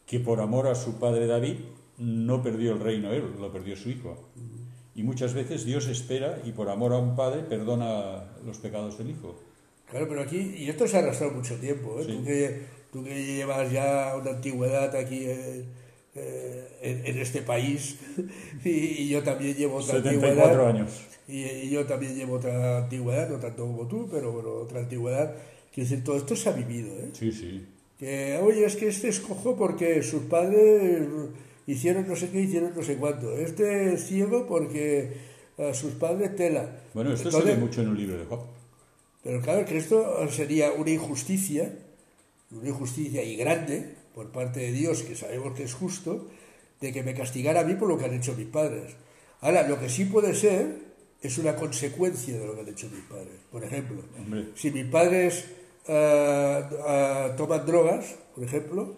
que 0.06 0.18
por 0.18 0.40
amor 0.40 0.66
a 0.68 0.74
su 0.74 0.98
padre 0.98 1.26
David 1.26 1.56
no 1.98 2.42
perdió 2.42 2.72
el 2.72 2.80
reino 2.80 3.12
él, 3.12 3.34
lo 3.38 3.52
perdió 3.52 3.76
su 3.76 3.90
hijo. 3.90 4.30
Y 4.94 5.02
muchas 5.02 5.34
veces 5.34 5.66
Dios 5.66 5.88
espera 5.88 6.40
y 6.46 6.52
por 6.52 6.70
amor 6.70 6.94
a 6.94 6.98
un 6.98 7.14
padre 7.16 7.42
perdona 7.42 8.24
los 8.46 8.56
pecados 8.56 8.96
del 8.96 9.10
hijo. 9.10 9.38
Claro, 9.90 10.08
pero 10.08 10.22
aquí, 10.22 10.54
y 10.56 10.70
esto 10.70 10.88
se 10.88 10.96
ha 10.96 11.00
arrastrado 11.00 11.34
mucho 11.34 11.56
tiempo, 11.56 12.00
¿eh? 12.00 12.06
tú, 12.06 12.24
que, 12.24 12.62
tú 12.90 13.04
que 13.04 13.26
llevas 13.26 13.70
ya 13.70 14.16
una 14.18 14.30
antigüedad 14.30 14.96
aquí... 14.96 15.24
Eh, 15.26 15.66
en, 16.16 17.18
este 17.18 17.42
país 17.42 17.96
y, 18.64 19.08
yo 19.08 19.22
también 19.22 19.56
llevo 19.56 19.76
otra 19.76 19.96
74 19.96 20.42
antigüedad, 20.42 20.68
años. 20.68 20.90
Y, 21.28 21.70
yo 21.70 21.84
también 21.86 22.14
llevo 22.14 22.34
otra 22.36 22.78
antigüedad, 22.78 23.28
no 23.28 23.38
tanto 23.38 23.66
como 23.66 23.86
tú, 23.86 24.08
pero 24.10 24.32
bueno, 24.32 24.50
otra 24.50 24.80
antigüedad. 24.80 25.34
Quiero 25.72 25.88
decir, 25.88 26.04
todo 26.04 26.16
esto 26.16 26.36
se 26.36 26.48
ha 26.48 26.52
vivido, 26.52 26.88
¿eh? 26.98 27.10
Sí, 27.12 27.32
sí. 27.32 27.66
Que, 27.98 28.38
oye, 28.42 28.64
es 28.64 28.76
que 28.76 28.88
este 28.88 29.08
escojo 29.08 29.56
porque 29.56 30.02
sus 30.02 30.22
padres 30.22 31.06
hicieron 31.66 32.06
no 32.06 32.16
sé 32.16 32.30
qué, 32.30 32.40
hicieron 32.40 32.72
no 32.74 32.82
sé 32.82 32.96
cuánto. 32.96 33.36
Este 33.36 33.94
es 33.94 34.06
ciego 34.06 34.46
porque 34.46 35.12
sus 35.72 35.92
padres 35.92 36.36
tela. 36.36 36.70
Bueno, 36.94 37.12
esto 37.12 37.30
se 37.30 37.42
ve 37.42 37.56
mucho 37.56 37.82
en 37.82 37.88
un 37.88 37.98
libro 37.98 38.18
de 38.18 38.24
Job. 38.24 38.40
Pero 39.22 39.40
claro, 39.40 39.64
que 39.64 39.76
esto 39.76 40.28
sería 40.30 40.72
una 40.72 40.90
injusticia, 40.90 41.72
una 42.52 42.68
injusticia 42.68 43.22
y 43.22 43.36
grande, 43.36 43.94
por 44.16 44.32
parte 44.32 44.60
de 44.60 44.72
Dios, 44.72 45.02
que 45.02 45.14
sabemos 45.14 45.52
que 45.52 45.64
es 45.64 45.74
justo, 45.74 46.26
de 46.80 46.90
que 46.90 47.02
me 47.02 47.12
castigara 47.12 47.60
a 47.60 47.64
mí 47.64 47.74
por 47.74 47.86
lo 47.86 47.98
que 47.98 48.06
han 48.06 48.14
hecho 48.14 48.34
mis 48.34 48.46
padres. 48.46 48.96
Ahora, 49.42 49.68
lo 49.68 49.78
que 49.78 49.90
sí 49.90 50.06
puede 50.06 50.34
ser 50.34 50.86
es 51.20 51.36
una 51.36 51.54
consecuencia 51.54 52.38
de 52.38 52.46
lo 52.46 52.54
que 52.54 52.62
han 52.62 52.68
hecho 52.68 52.88
mis 52.88 53.02
padres. 53.02 53.38
Por 53.52 53.62
ejemplo, 53.62 54.02
si 54.54 54.70
mis 54.70 54.86
padres 54.86 55.44
eh, 55.86 56.62
eh, 56.88 57.32
toman 57.36 57.66
drogas, 57.66 58.16
por 58.34 58.42
ejemplo, 58.42 58.94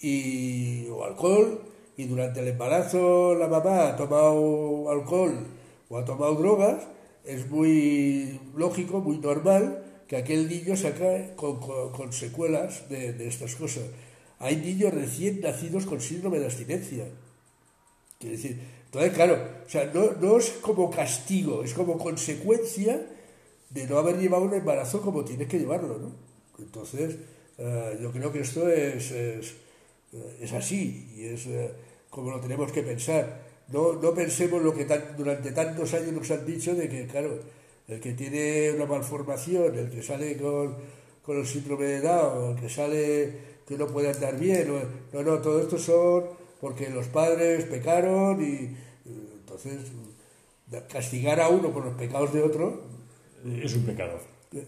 y, 0.00 0.86
o 0.90 1.04
alcohol, 1.06 1.60
y 1.96 2.04
durante 2.04 2.38
el 2.38 2.46
embarazo 2.46 3.34
la 3.34 3.48
mamá 3.48 3.88
ha 3.88 3.96
tomado 3.96 4.88
alcohol 4.92 5.44
o 5.88 5.98
ha 5.98 6.04
tomado 6.04 6.36
drogas, 6.36 6.84
es 7.24 7.50
muy 7.50 8.38
lógico, 8.54 9.00
muy 9.00 9.18
normal 9.18 10.04
que 10.06 10.18
aquel 10.18 10.48
niño 10.48 10.76
se 10.76 10.86
acabe 10.86 11.34
con, 11.34 12.12
secuelas 12.12 12.88
de, 12.88 13.12
de 13.12 13.26
estas 13.26 13.56
cosas 13.56 13.86
hay 14.42 14.56
niños 14.56 14.92
recién 14.92 15.40
nacidos 15.40 15.86
con 15.86 16.00
síndrome 16.00 16.40
de 16.40 16.46
abstinencia. 16.46 17.06
Quiere 18.18 18.36
decir, 18.36 18.58
entonces, 18.86 19.12
claro, 19.12 19.38
o 19.64 19.68
sea, 19.70 19.90
no, 19.94 20.36
es 20.36 20.50
como 20.60 20.90
castigo, 20.90 21.62
es 21.62 21.72
como 21.72 21.96
consecuencia 21.96 23.00
de 23.70 23.86
no 23.86 23.98
haber 23.98 24.18
llevado 24.18 24.42
un 24.42 24.54
embarazo 24.54 25.00
como 25.00 25.24
tienes 25.24 25.46
que 25.46 25.60
llevarlo, 25.60 25.96
¿no? 25.96 26.12
Entonces, 26.58 27.16
eh, 27.56 27.98
yo 28.02 28.10
creo 28.10 28.32
que 28.32 28.40
esto 28.40 28.68
es, 28.68 29.12
es, 29.12 29.54
eh, 30.12 30.56
así 30.56 31.08
y 31.16 31.24
es 31.26 31.46
eh, 31.46 31.70
como 32.10 32.32
lo 32.32 32.40
tenemos 32.40 32.72
que 32.72 32.82
pensar. 32.82 33.42
No, 33.68 33.92
no 33.94 34.12
pensemos 34.12 34.60
lo 34.60 34.74
que 34.74 34.86
durante 35.16 35.52
tantos 35.52 35.94
años 35.94 36.12
nos 36.12 36.30
han 36.32 36.44
dicho 36.44 36.74
de 36.74 36.88
que, 36.88 37.06
claro, 37.06 37.38
el 37.86 38.00
que 38.00 38.12
tiene 38.12 38.72
una 38.72 38.86
malformación, 38.86 39.78
el 39.78 39.88
que 39.88 40.02
sale 40.02 40.36
con, 40.36 40.76
con 41.22 41.38
el 41.38 41.46
síndrome 41.46 41.86
de 41.86 42.00
Down, 42.00 42.56
el 42.56 42.60
que 42.60 42.68
sale 42.68 43.51
que 43.66 43.76
no 43.76 43.86
puede 43.86 44.10
andar 44.10 44.38
bien. 44.38 44.68
No, 45.12 45.22
no, 45.22 45.38
todo 45.38 45.60
esto 45.60 45.78
son 45.78 46.24
porque 46.60 46.90
los 46.90 47.08
padres 47.08 47.64
pecaron 47.64 48.42
y 48.42 48.76
entonces 49.04 49.90
castigar 50.88 51.40
a 51.40 51.48
uno 51.48 51.70
por 51.70 51.84
los 51.84 51.94
pecados 51.94 52.32
de 52.32 52.42
otro 52.42 52.82
es 53.44 53.74
un 53.74 53.82
pecado. 53.82 54.18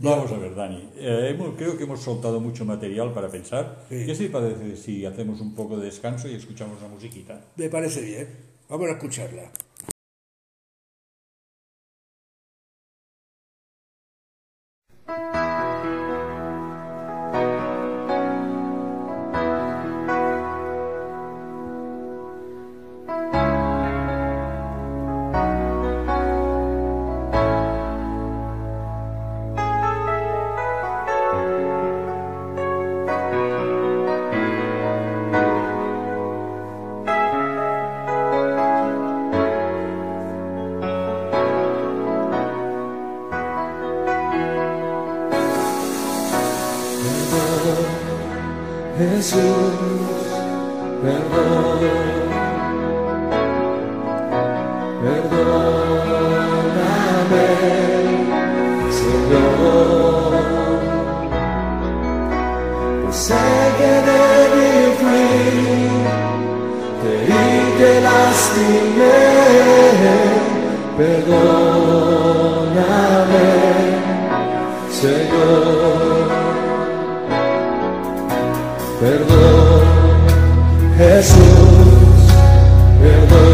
Vamos 0.00 0.32
a 0.32 0.38
ver, 0.38 0.54
Dani. 0.54 0.90
Eh, 0.96 1.38
creo 1.56 1.76
que 1.76 1.84
hemos 1.84 2.00
soltado 2.00 2.40
mucho 2.40 2.64
material 2.64 3.12
para 3.12 3.28
pensar. 3.28 3.86
¿Qué 3.88 4.14
se 4.14 4.28
parece 4.28 4.76
si 4.76 5.06
hacemos 5.06 5.40
un 5.40 5.54
poco 5.54 5.78
de 5.78 5.86
descanso 5.86 6.28
y 6.28 6.34
escuchamos 6.34 6.82
la 6.82 6.88
musiquita? 6.88 7.40
Me 7.56 7.68
parece 7.68 8.00
bien. 8.02 8.28
Vamos 8.68 8.88
a 8.88 8.92
escucharla. 8.92 9.52
into 49.22 49.51
que 79.02 79.08
lastimé, 79.08 79.82
perdóname, 83.00 83.51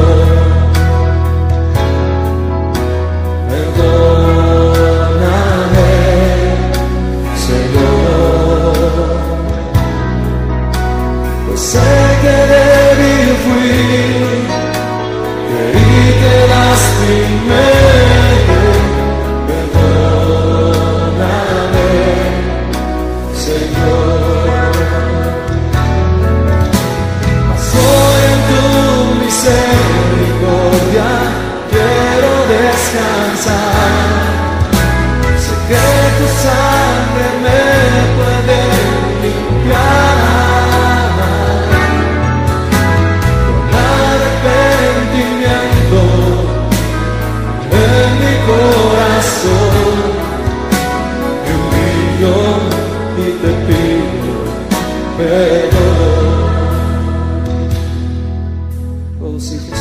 Oh 59.39 59.41
sí, 59.41 59.57
Jesús. 59.57 59.79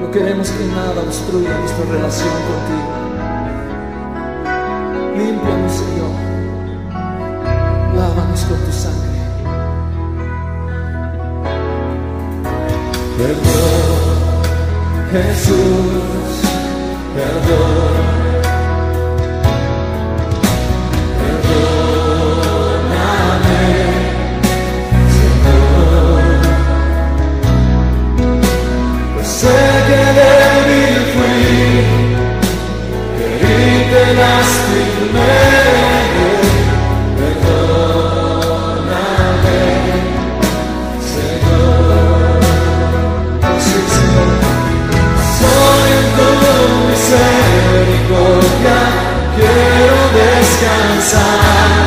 No 0.00 0.10
queremos 0.10 0.48
que 0.48 0.64
nada 0.64 1.02
obstruya 1.02 1.58
nuestra 1.58 1.84
relación 1.84 2.34
contigo. 2.48 2.90
Límpianos, 5.18 5.72
Señor. 5.72 6.14
Lávanos 7.96 8.40
con 8.46 8.58
tu 8.64 8.72
sangre. 8.72 9.20
Perdón, 13.18 13.92
Jesús, 15.12 16.40
perdón. 17.14 17.71
sun. 51.02 51.81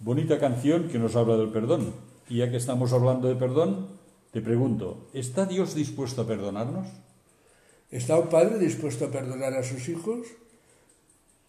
Bonita 0.00 0.38
canción 0.38 0.88
que 0.88 0.98
nos 0.98 1.14
habla 1.16 1.36
del 1.36 1.50
perdón. 1.50 1.92
Y 2.28 2.38
ya 2.38 2.50
que 2.50 2.56
estamos 2.56 2.92
hablando 2.92 3.28
de 3.28 3.34
perdón, 3.36 3.88
te 4.32 4.40
pregunto, 4.40 5.08
¿está 5.12 5.44
Dios 5.46 5.74
dispuesto 5.74 6.22
a 6.22 6.26
perdonarnos? 6.26 6.86
¿Está 7.90 8.16
un 8.18 8.28
padre 8.28 8.58
dispuesto 8.58 9.06
a 9.06 9.10
perdonar 9.10 9.52
a 9.54 9.62
sus 9.62 9.88
hijos? 9.88 10.26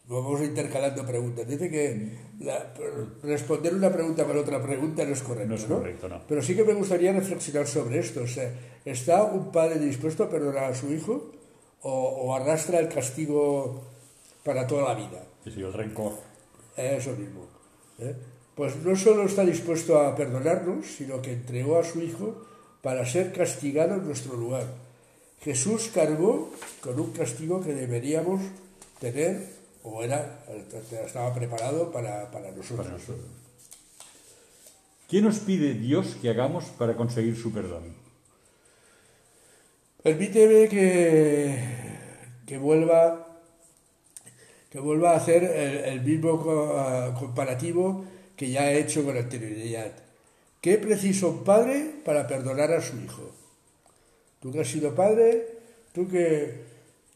Vamos 0.09 0.41
intercalando 0.41 1.05
preguntas. 1.05 1.47
Dice 1.47 1.69
que 1.69 2.17
la- 2.39 2.73
responder 3.23 3.73
una 3.75 3.93
pregunta 3.93 4.25
con 4.25 4.35
otra 4.37 4.61
pregunta 4.61 5.05
no 5.05 5.13
es 5.13 5.21
correcto. 5.21 5.49
No 5.49 5.55
es 5.55 5.63
correcto, 5.65 6.09
no. 6.09 6.21
Pero 6.27 6.41
sí 6.41 6.55
que 6.55 6.63
me 6.65 6.73
gustaría 6.73 7.13
reflexionar 7.13 7.67
sobre 7.67 7.99
esto. 7.99 8.23
O 8.23 8.27
sea, 8.27 8.51
¿está 8.83 9.23
un 9.23 9.51
padre 9.51 9.79
dispuesto 9.79 10.23
a 10.23 10.29
perdonar 10.29 10.65
a 10.65 10.75
su 10.75 10.91
hijo 10.91 11.31
o, 11.83 11.91
o 11.91 12.35
arrastra 12.35 12.79
el 12.79 12.89
castigo 12.89 13.83
para 14.43 14.65
toda 14.67 14.89
la 14.93 14.95
vida? 14.95 15.23
Es 15.45 15.53
decir, 15.53 15.63
el 15.65 15.73
rencor. 15.73 16.13
Eso 16.75 17.11
mismo. 17.11 17.45
¿eh? 17.99 18.15
Pues 18.61 18.75
no 18.75 18.95
solo 18.95 19.25
está 19.25 19.43
dispuesto 19.43 19.97
a 19.99 20.15
perdonarnos, 20.15 20.85
sino 20.85 21.19
que 21.19 21.33
entregó 21.33 21.79
a 21.79 21.83
su 21.83 21.99
Hijo 21.99 22.45
para 22.83 23.03
ser 23.07 23.33
castigado 23.33 23.95
en 23.95 24.05
nuestro 24.05 24.37
lugar. 24.37 24.67
Jesús 25.41 25.89
cargó 25.91 26.51
con 26.79 26.99
un 26.99 27.11
castigo 27.11 27.59
que 27.59 27.73
deberíamos 27.73 28.39
tener, 28.99 29.47
o 29.81 30.03
era, 30.03 30.45
estaba 31.03 31.33
preparado 31.33 31.91
para, 31.91 32.29
para 32.29 32.51
nosotros. 32.51 32.85
Para 32.85 32.91
nosotros. 32.91 33.25
¿Qué 35.09 35.23
nos 35.23 35.39
pide 35.39 35.73
Dios 35.73 36.15
que 36.21 36.29
hagamos 36.29 36.65
para 36.65 36.95
conseguir 36.95 37.35
su 37.35 37.51
perdón? 37.51 37.95
Permíteme 40.03 40.69
que, 40.69 41.57
que 42.45 42.59
vuelva 42.59 43.27
que 44.69 44.79
vuelva 44.79 45.13
a 45.13 45.17
hacer 45.17 45.45
el, 45.45 45.77
el 45.77 46.01
mismo 46.01 46.39
co- 46.39 47.15
comparativo 47.19 48.05
que 48.35 48.49
ya 48.49 48.71
he 48.71 48.79
hecho 48.79 49.03
con 49.03 49.17
anterioridad. 49.17 49.91
¿Qué 50.61 50.77
precisa 50.77 51.27
un 51.27 51.43
padre 51.43 52.01
para 52.05 52.27
perdonar 52.27 52.71
a 52.71 52.81
su 52.81 52.97
hijo? 52.97 53.31
Tú 54.39 54.51
que 54.51 54.61
has 54.61 54.67
sido 54.67 54.93
padre, 54.93 55.47
tú 55.93 56.07
que, 56.07 56.63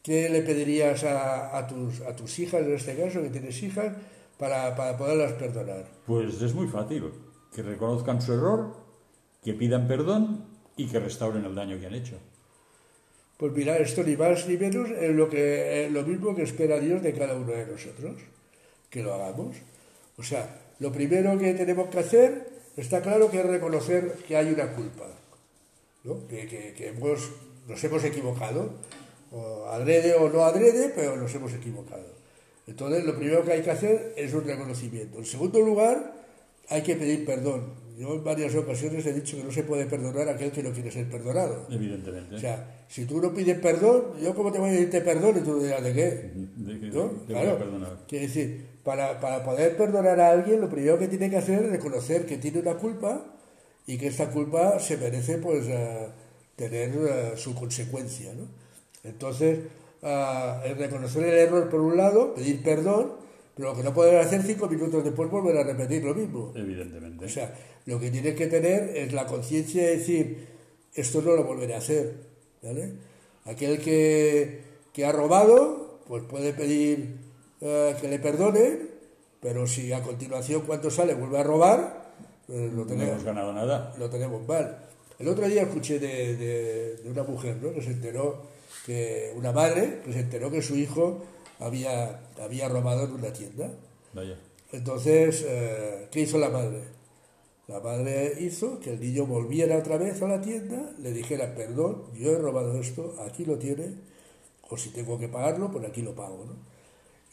¿qué 0.02 0.28
le 0.28 0.42
pedirías 0.42 1.04
a, 1.04 1.56
a 1.56 1.66
tus, 1.66 2.00
a 2.00 2.14
tus 2.14 2.38
hijas, 2.38 2.62
en 2.62 2.74
este 2.74 2.96
caso, 2.96 3.22
que 3.22 3.30
tienes 3.30 3.62
hijas, 3.62 3.94
para, 4.38 4.74
para 4.74 4.96
poderlas 4.96 5.32
perdonar? 5.32 5.86
Pues 6.06 6.40
es 6.40 6.54
muy 6.54 6.68
fácil. 6.68 7.12
Que 7.54 7.62
reconozcan 7.62 8.20
su 8.20 8.34
error, 8.34 8.76
que 9.42 9.54
pidan 9.54 9.88
perdón 9.88 10.44
y 10.76 10.86
que 10.88 11.00
restauren 11.00 11.44
el 11.44 11.54
daño 11.54 11.80
que 11.80 11.86
han 11.86 11.94
hecho. 11.94 12.18
Pues 13.36 13.52
mira, 13.52 13.76
esto 13.76 14.02
ni 14.02 14.16
más 14.16 14.46
ni 14.48 14.56
menos 14.56 14.90
es 14.90 15.14
lo, 15.14 15.28
que, 15.28 15.86
es 15.86 15.92
lo 15.92 16.02
mismo 16.02 16.34
que 16.34 16.42
espera 16.42 16.80
Dios 16.80 17.02
de 17.02 17.12
cada 17.12 17.34
uno 17.34 17.52
de 17.52 17.66
nosotros, 17.66 18.16
que 18.90 19.02
lo 19.02 19.14
hagamos. 19.14 19.56
O 20.16 20.22
sea, 20.22 20.65
lo 20.78 20.92
primero 20.92 21.38
que 21.38 21.54
tenemos 21.54 21.88
que 21.88 21.98
hacer 21.98 22.48
está 22.76 23.00
claro 23.02 23.30
que 23.30 23.40
es 23.40 23.46
reconocer 23.46 24.12
que 24.28 24.36
hay 24.36 24.52
una 24.52 24.72
culpa, 24.74 25.06
¿no? 26.04 26.26
que, 26.28 26.46
que- 26.46 26.88
hemos, 26.88 27.30
nos 27.66 27.82
hemos 27.82 28.04
equivocado, 28.04 28.74
o 29.32 29.66
adrede 29.66 30.14
o 30.14 30.28
no 30.28 30.42
adrede, 30.44 30.92
pero 30.94 31.16
nos 31.16 31.34
hemos 31.34 31.52
equivocado. 31.52 32.06
Entonces, 32.66 33.04
lo 33.04 33.16
primero 33.16 33.44
que 33.44 33.52
hay 33.52 33.62
que 33.62 33.70
hacer 33.70 34.12
es 34.16 34.32
un 34.34 34.44
reconocimiento. 34.44 35.18
En 35.18 35.24
segundo 35.26 35.60
lugar, 35.60 36.12
hay 36.68 36.82
que 36.82 36.96
pedir 36.96 37.24
perdón. 37.24 37.85
Yo 37.96 38.12
en 38.14 38.22
varias 38.22 38.54
ocasiones 38.54 39.06
he 39.06 39.12
dicho 39.14 39.36
que 39.38 39.44
no 39.44 39.50
se 39.50 39.62
puede 39.62 39.86
perdonar 39.86 40.28
a 40.28 40.32
aquel 40.32 40.50
que 40.52 40.62
no 40.62 40.70
quiere 40.70 40.90
ser 40.90 41.08
perdonado. 41.08 41.66
Evidentemente. 41.70 42.34
O 42.34 42.38
sea, 42.38 42.84
si 42.88 43.06
tú 43.06 43.22
no 43.22 43.32
pides 43.32 43.58
perdón, 43.58 44.12
¿yo 44.22 44.34
cómo 44.34 44.52
te 44.52 44.58
voy 44.58 44.68
a 44.68 44.72
pedirte 44.72 45.00
perdón? 45.00 45.38
Y 45.38 45.40
tú 45.40 45.58
dirás, 45.62 45.82
¿de 45.82 45.92
qué? 45.94 46.30
De 46.56 46.78
que- 46.80 46.86
¿No? 46.88 47.04
te 47.26 47.32
voy 47.32 47.36
a 47.36 47.42
Claro. 47.42 47.58
perdonar. 47.58 47.98
Quiere 48.06 48.26
decir, 48.26 48.66
para, 48.84 49.18
para 49.18 49.42
poder 49.42 49.76
perdonar 49.78 50.20
a 50.20 50.30
alguien, 50.30 50.60
lo 50.60 50.68
primero 50.68 50.98
que 50.98 51.08
tiene 51.08 51.30
que 51.30 51.38
hacer 51.38 51.64
es 51.64 51.70
reconocer 51.70 52.26
que 52.26 52.36
tiene 52.36 52.60
una 52.60 52.74
culpa 52.74 53.24
y 53.86 53.96
que 53.96 54.08
esta 54.08 54.30
culpa 54.30 54.78
se 54.78 54.98
merece 54.98 55.38
pues 55.38 55.64
eh, 55.66 56.08
tener 56.54 56.90
eh, 56.94 57.32
su 57.36 57.54
consecuencia. 57.54 58.34
¿no? 58.34 58.44
Entonces, 59.04 59.60
ah, 60.02 60.60
el 60.66 60.76
reconocer 60.76 61.24
el 61.24 61.38
error 61.38 61.70
por 61.70 61.80
un 61.80 61.96
lado, 61.96 62.34
pedir 62.34 62.62
perdón, 62.62 63.12
Pero 63.56 63.70
lo 63.70 63.76
que 63.76 63.82
no 63.82 63.94
pueden 63.94 64.16
hacer 64.20 64.42
cinco 64.42 64.68
minutos 64.68 65.02
después 65.02 65.30
volver 65.30 65.56
a 65.56 65.64
repetir 65.64 66.04
lo 66.04 66.14
mismo. 66.14 66.52
Evidentemente. 66.54 67.24
O 67.24 67.28
sea, 67.28 67.54
lo 67.86 67.98
que 67.98 68.10
tienes 68.10 68.34
que 68.34 68.46
tener 68.48 68.94
es 68.94 69.12
la 69.14 69.26
conciencia 69.26 69.82
de 69.82 69.96
decir, 69.96 70.46
esto 70.94 71.22
no 71.22 71.34
lo 71.34 71.44
volveré 71.44 71.74
a 71.74 71.78
hacer. 71.78 72.12
¿vale? 72.62 72.92
Aquel 73.46 73.80
que, 73.80 74.60
que 74.92 75.06
ha 75.06 75.12
robado, 75.12 76.00
pues 76.06 76.22
puede 76.24 76.52
pedir 76.52 77.16
eh, 77.62 77.96
que 78.00 78.08
le 78.08 78.18
perdonen, 78.18 78.90
pero 79.40 79.66
si 79.66 79.90
a 79.92 80.02
continuación 80.02 80.62
cuando 80.66 80.90
sale 80.90 81.14
vuelve 81.14 81.38
a 81.38 81.42
robar, 81.42 82.12
pues 82.46 82.72
lo 82.72 82.82
no 82.82 82.86
tenemos, 82.86 83.12
hemos 83.12 83.24
ganado 83.24 83.52
nada. 83.54 83.94
lo 83.98 84.10
tenemos 84.10 84.46
mal. 84.46 84.82
El 85.18 85.28
otro 85.28 85.48
día 85.48 85.62
escuché 85.62 85.98
de, 85.98 86.36
de- 86.36 86.96
de 86.96 87.10
una 87.10 87.22
mujer 87.22 87.56
¿no? 87.62 87.72
que 87.72 87.80
se 87.80 87.90
enteró, 87.90 88.42
que 88.84 89.32
una 89.34 89.50
madre 89.52 90.00
que 90.04 90.12
se 90.12 90.20
enteró 90.20 90.50
que 90.50 90.60
su 90.60 90.76
hijo 90.76 91.24
había, 91.58 92.20
había 92.40 92.68
robado 92.68 93.04
en 93.04 93.12
una 93.12 93.32
tienda. 93.32 93.70
Vaya. 94.12 94.36
Entonces, 94.72 95.44
eh, 95.46 96.08
¿qué 96.10 96.20
hizo 96.20 96.38
la 96.38 96.50
madre? 96.50 96.82
La 97.68 97.80
madre 97.80 98.34
hizo 98.40 98.78
que 98.80 98.90
el 98.92 99.00
niño 99.00 99.26
volviera 99.26 99.76
otra 99.78 99.96
vez 99.96 100.22
a 100.22 100.28
la 100.28 100.40
tienda, 100.40 100.92
le 100.98 101.12
dijera, 101.12 101.54
perdón, 101.54 102.04
yo 102.14 102.32
he 102.32 102.38
robado 102.38 102.78
esto, 102.80 103.16
aquí 103.26 103.44
lo 103.44 103.58
tiene, 103.58 103.94
o 104.68 104.76
si 104.76 104.90
tengo 104.90 105.18
que 105.18 105.28
pagarlo, 105.28 105.70
pues 105.70 105.84
aquí 105.84 106.02
lo 106.02 106.14
pago. 106.14 106.44
¿no? 106.46 106.54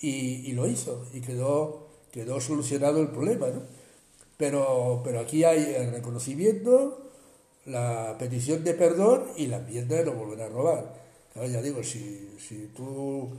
Y, 0.02 0.50
y 0.50 0.54
lo 0.54 0.68
hizo, 0.68 1.06
y 1.14 1.22
quedó, 1.22 1.88
quedó 2.12 2.42
solucionado 2.42 3.00
el 3.00 3.10
problema. 3.10 3.48
¿no? 3.48 3.62
Pero, 4.38 5.02
pero 5.04 5.20
aquí 5.20 5.44
hay 5.44 5.76
el 5.78 5.92
reconocimiento, 5.92 7.12
la 7.66 8.16
petición 8.18 8.64
de 8.64 8.74
perdón 8.74 9.26
y 9.38 9.48
la 9.48 9.58
enmienda 9.58 9.98
de 9.98 10.06
no 10.06 10.14
volver 10.14 10.42
a 10.42 10.50
robar. 10.50 11.02
Claro, 11.32 11.48
ya 11.48 11.62
digo, 11.62 11.84
si, 11.84 12.36
si 12.40 12.68
tú 12.76 13.30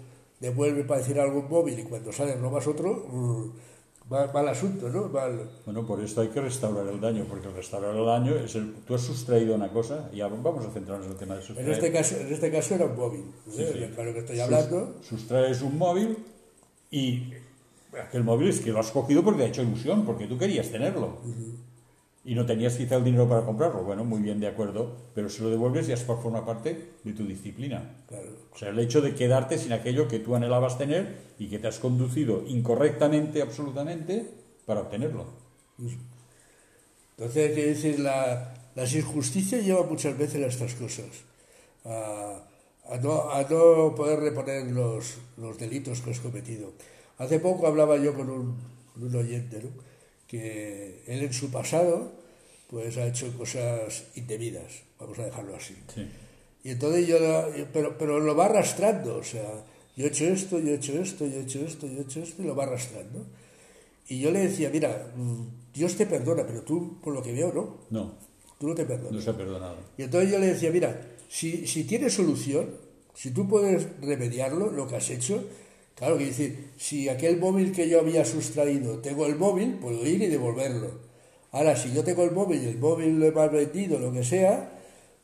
devuelves 0.41 0.87
para 0.87 1.01
decir 1.01 1.19
algo 1.21 1.41
un 1.41 1.49
móvil 1.49 1.79
y 1.79 1.85
cuando 1.85 2.13
sales 2.13 2.39
robas 2.41 2.67
otro, 2.67 3.07
mm, 3.11 4.11
mal, 4.11 4.31
mal 4.35 4.49
asunto, 4.49 4.89
¿no? 4.91 5.09
Mal, 5.09 5.49
Bueno, 5.65 5.87
por 5.87 6.01
esto 6.01 6.21
hay 6.21 6.29
que 6.29 6.41
restaurar 6.41 6.87
el 6.89 7.01
daño, 7.01 7.25
porque 7.29 7.49
el 7.49 7.55
restaurar 7.55 7.95
el 7.97 8.05
daño 8.05 8.35
es 8.35 8.55
el... 8.55 8.75
Tú 8.87 8.95
has 8.95 9.01
sustraído 9.01 9.55
una 9.55 9.69
cosa, 9.73 10.11
y 10.13 10.21
ahora 10.21 10.37
vamos 10.43 10.67
a 10.67 10.71
centrarnos 10.71 11.07
en 11.07 11.13
el 11.13 11.19
tema 11.19 11.35
de 11.35 11.41
en, 11.41 11.47
sustraer. 11.47 11.71
este 11.71 11.93
caso, 11.93 12.17
en 12.19 12.33
este 12.33 12.51
caso 12.53 12.75
era 12.75 12.85
un 12.87 12.97
móvil, 12.97 13.21
¿eh? 13.21 13.51
Sí, 13.51 13.65
sí. 13.79 13.85
Para 13.97 14.09
lo 14.09 14.13
que 14.15 14.19
estoy 14.21 14.37
Sus- 14.37 14.45
hablando. 14.45 14.95
sustraes 15.03 15.63
un 15.63 15.79
móvil 15.79 16.19
y 16.91 17.33
aquel 18.03 18.25
móvil 18.25 18.49
es 18.49 18.61
que 18.61 18.71
lo 18.73 18.81
has 18.81 18.91
cogido 18.91 19.23
porque 19.25 19.39
te 19.39 19.45
ha 19.47 19.49
hecho 19.49 19.63
ilusión, 19.63 20.05
porque 20.05 20.27
tú 20.27 20.37
querías 20.37 20.69
tenerlo. 20.71 21.19
Y 22.25 22.35
no 22.35 22.47
tenías 22.47 22.77
quizá 22.77 22.97
el 22.97 23.05
dinero 23.05 23.29
para 23.29 23.45
comprarlo. 23.45 23.83
Bueno, 23.85 24.05
muy 24.05 24.21
bien, 24.23 24.41
de 24.41 24.47
acuerdo, 24.47 24.97
pero 25.15 25.29
si 25.29 25.43
lo 25.43 25.51
devuelves 25.51 25.87
ya 25.87 25.95
es 25.95 26.03
por 26.05 26.23
forma 26.23 26.45
parte 26.47 26.93
de 27.05 27.13
tu 27.13 27.27
disciplina. 27.27 27.97
Claro. 28.09 28.31
O 28.53 28.57
sea, 28.57 28.71
el 28.71 28.79
hecho 28.79 29.03
de 29.03 29.15
quedarte 29.15 29.59
sin 29.59 29.73
aquello 29.73 30.09
que 30.09 30.21
tú 30.21 30.35
anhelabas 30.35 30.79
tener 30.79 31.17
y 31.39 31.49
que 31.49 31.59
te 31.59 31.69
has 31.69 31.79
conducido 31.79 32.45
incorrectamente, 32.47 33.43
absolutamente, 33.43 34.27
para 34.65 34.81
obtenerlo. 34.81 35.27
Entonces, 37.17 37.51
hay 37.51 37.55
que 37.55 37.67
decir, 37.67 38.01
la, 38.01 38.55
las 38.75 38.95
injusticias 38.95 39.65
llevan 39.65 39.89
muchas 39.89 40.17
veces 40.17 40.43
a 40.43 40.47
estas 40.47 40.75
cosas. 40.75 41.07
A, 41.85 42.41
a 42.89 42.97
no, 42.99 43.31
a 43.31 43.43
no 43.43 43.95
poder 43.95 44.21
reponer 44.21 44.71
los, 44.71 45.19
los 45.37 45.59
delitos 45.59 46.01
que 46.01 46.11
has 46.11 46.21
cometido. 46.21 46.73
Hace 47.19 47.39
poco 47.39 47.67
hablaba 47.67 47.97
yo 47.97 48.15
con 48.15 48.31
un, 48.31 48.57
con 48.95 49.05
un 49.05 49.15
oyente, 49.15 49.61
¿no? 49.63 49.94
Que 50.39 51.03
él 51.07 51.23
en 51.23 51.33
su 51.33 51.51
pasado 51.51 52.13
pues 52.69 52.97
ha 52.97 53.07
hecho 53.07 53.31
cosas 53.37 54.05
indebidas, 54.17 54.83
vamos 54.99 55.19
a 55.19 55.27
dejarlo 55.27 55.55
así. 55.55 55.77
Sí. 55.95 56.07
Y 56.65 56.71
entonces 56.71 57.07
yo, 57.07 57.19
pero, 57.73 57.97
pero 57.99 58.21
lo 58.21 58.35
va 58.35 58.47
arrastrando, 58.47 59.17
o 59.19 59.23
sea, 59.23 59.65
yo 59.97 60.07
he 60.07 60.09
hecho 60.09 60.25
esto, 60.25 60.59
yo 60.59 60.71
he 60.73 60.75
hecho 60.75 60.93
esto, 61.01 61.27
yo 61.27 61.37
he 61.39 61.43
hecho 61.43 61.61
esto, 61.61 61.87
yo 61.87 61.99
he 61.99 62.03
hecho 62.03 62.21
esto, 62.21 62.43
y 62.43 62.47
lo 62.47 62.57
va 62.57 62.65
arrastrando. 62.65 63.27
Y 64.09 64.19
yo 64.21 64.31
le 64.31 64.41
decía, 64.41 64.71
mira, 64.71 65.13
mm, 65.15 65.73
Dios 65.73 65.95
te 65.97 66.07
perdona, 66.07 66.45
pero 66.47 66.63
tú, 66.63 67.01
por 67.01 67.15
lo 67.15 67.23
que 67.23 67.33
veo, 67.33 67.53
no, 67.53 67.79
No, 67.91 68.15
tú 68.59 68.69
no 68.69 68.75
te 68.75 68.85
perdonas. 68.87 69.13
no 69.13 69.21
se 69.21 69.31
ha 69.31 69.37
perdonado. 69.37 69.77
Y 69.97 70.03
entonces 70.03 70.31
yo 70.33 70.39
le 70.39 70.47
decía, 70.47 70.71
mira, 70.71 71.01
si, 71.29 71.67
si 71.67 71.85
tienes 71.85 72.15
solución, 72.15 72.71
si 73.15 73.31
tú 73.31 73.47
puedes 73.47 73.87
remediarlo, 74.01 74.71
lo 74.71 74.89
que 74.89 74.97
has 74.97 75.11
hecho, 75.11 75.45
claro 75.95 76.19
que 76.19 76.27
decir, 76.27 76.71
si 76.77 77.09
aquel 77.09 77.39
móvil 77.39 77.73
que 77.73 77.89
yo 77.89 78.01
había 78.01 78.25
sustraído, 78.25 78.99
tengo 78.99 79.27
el 79.27 79.37
móvil, 79.37 79.75
puedo 79.75 80.07
ir 80.07 80.23
y 80.23 80.27
devolverlo. 80.27 80.91
Ahora, 81.53 81.77
si 81.77 81.93
yo 81.93 82.03
tengo 82.03 82.25
el 82.25 82.33
móvil 82.33 82.63
y 82.65 82.69
el 82.69 82.79
móvil 82.79 83.19
lo 83.21 83.27
he 83.27 83.31
mal 83.33 83.51
vendido, 83.51 83.99
lo 83.99 84.13
que 84.13 84.25
sea, 84.25 84.71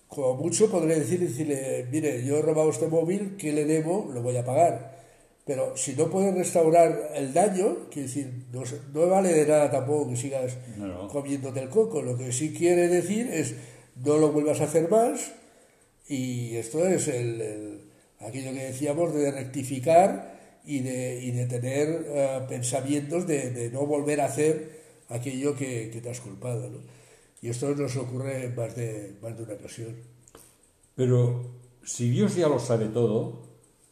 como 0.09 0.35
mucho 0.35 0.71
podré 0.71 0.99
decir, 1.01 1.21
decirle, 1.21 1.87
mire, 1.91 2.25
yo 2.25 2.39
he 2.39 2.43
robado 2.43 2.71
este 2.71 2.87
móvil, 2.87 3.37
¿qué 3.37 3.53
le 3.53 3.65
debo? 3.65 4.11
Lo 4.13 4.23
voy 4.23 4.37
a 4.37 4.45
pagar. 4.45 4.99
Pero 5.45 5.77
si 5.77 5.95
no 5.95 6.09
puedes 6.09 6.33
restaurar 6.35 7.11
el 7.17 7.33
daño, 7.33 7.89
quiere 7.91 8.07
decir, 8.07 8.45
no, 8.53 8.63
no 8.93 9.09
vale 9.09 9.33
de 9.33 9.47
nada 9.47 9.71
tampoco 9.71 10.11
que 10.11 10.17
sigas 10.17 10.57
No, 10.77 10.87
no. 10.87 11.09
comiéndote 11.09 11.61
el 11.61 11.69
coco. 11.69 12.03
Lo 12.03 12.17
que 12.17 12.31
sí 12.33 12.53
quiere 12.55 12.87
decir 12.89 13.29
es 13.33 13.55
no 14.05 14.19
lo 14.19 14.31
vuelvas 14.31 14.61
a 14.61 14.65
hacer 14.65 14.89
más 14.89 15.33
y 16.09 16.55
esto 16.57 16.87
es 16.87 17.09
el, 17.09 17.41
el- 17.41 17.81
aquello 18.21 18.53
que 18.53 18.65
decíamos 18.65 19.13
de 19.15 19.31
rectificar 19.33 20.40
y 20.65 20.81
de, 20.81 21.21
y 21.23 21.31
de 21.33 21.47
tener 21.47 22.05
eh, 22.07 22.41
pensamientos 22.49 23.27
de, 23.27 23.51
de 23.51 23.71
no 23.71 23.87
volver 23.87 24.21
a 24.21 24.27
hacer 24.27 24.81
aquello 25.09 25.57
que, 25.57 25.91
que 25.91 26.01
te 26.01 26.11
has 26.11 26.21
culpado. 26.21 26.69
¿no? 26.69 26.79
Y 27.43 27.49
esto 27.49 27.75
nos 27.75 27.97
ocurre 27.97 28.45
en 28.45 28.55
más 28.55 28.77
de, 28.77 29.17
más 29.23 29.37
de 29.37 29.43
una 29.45 29.55
ocasión. 29.55 29.97
Pero 30.95 31.51
si 31.85 32.11
Dios 32.11 32.35
ya 32.35 32.49
lo 32.49 32.59
sabe 32.59 32.87
todo, 32.87 33.43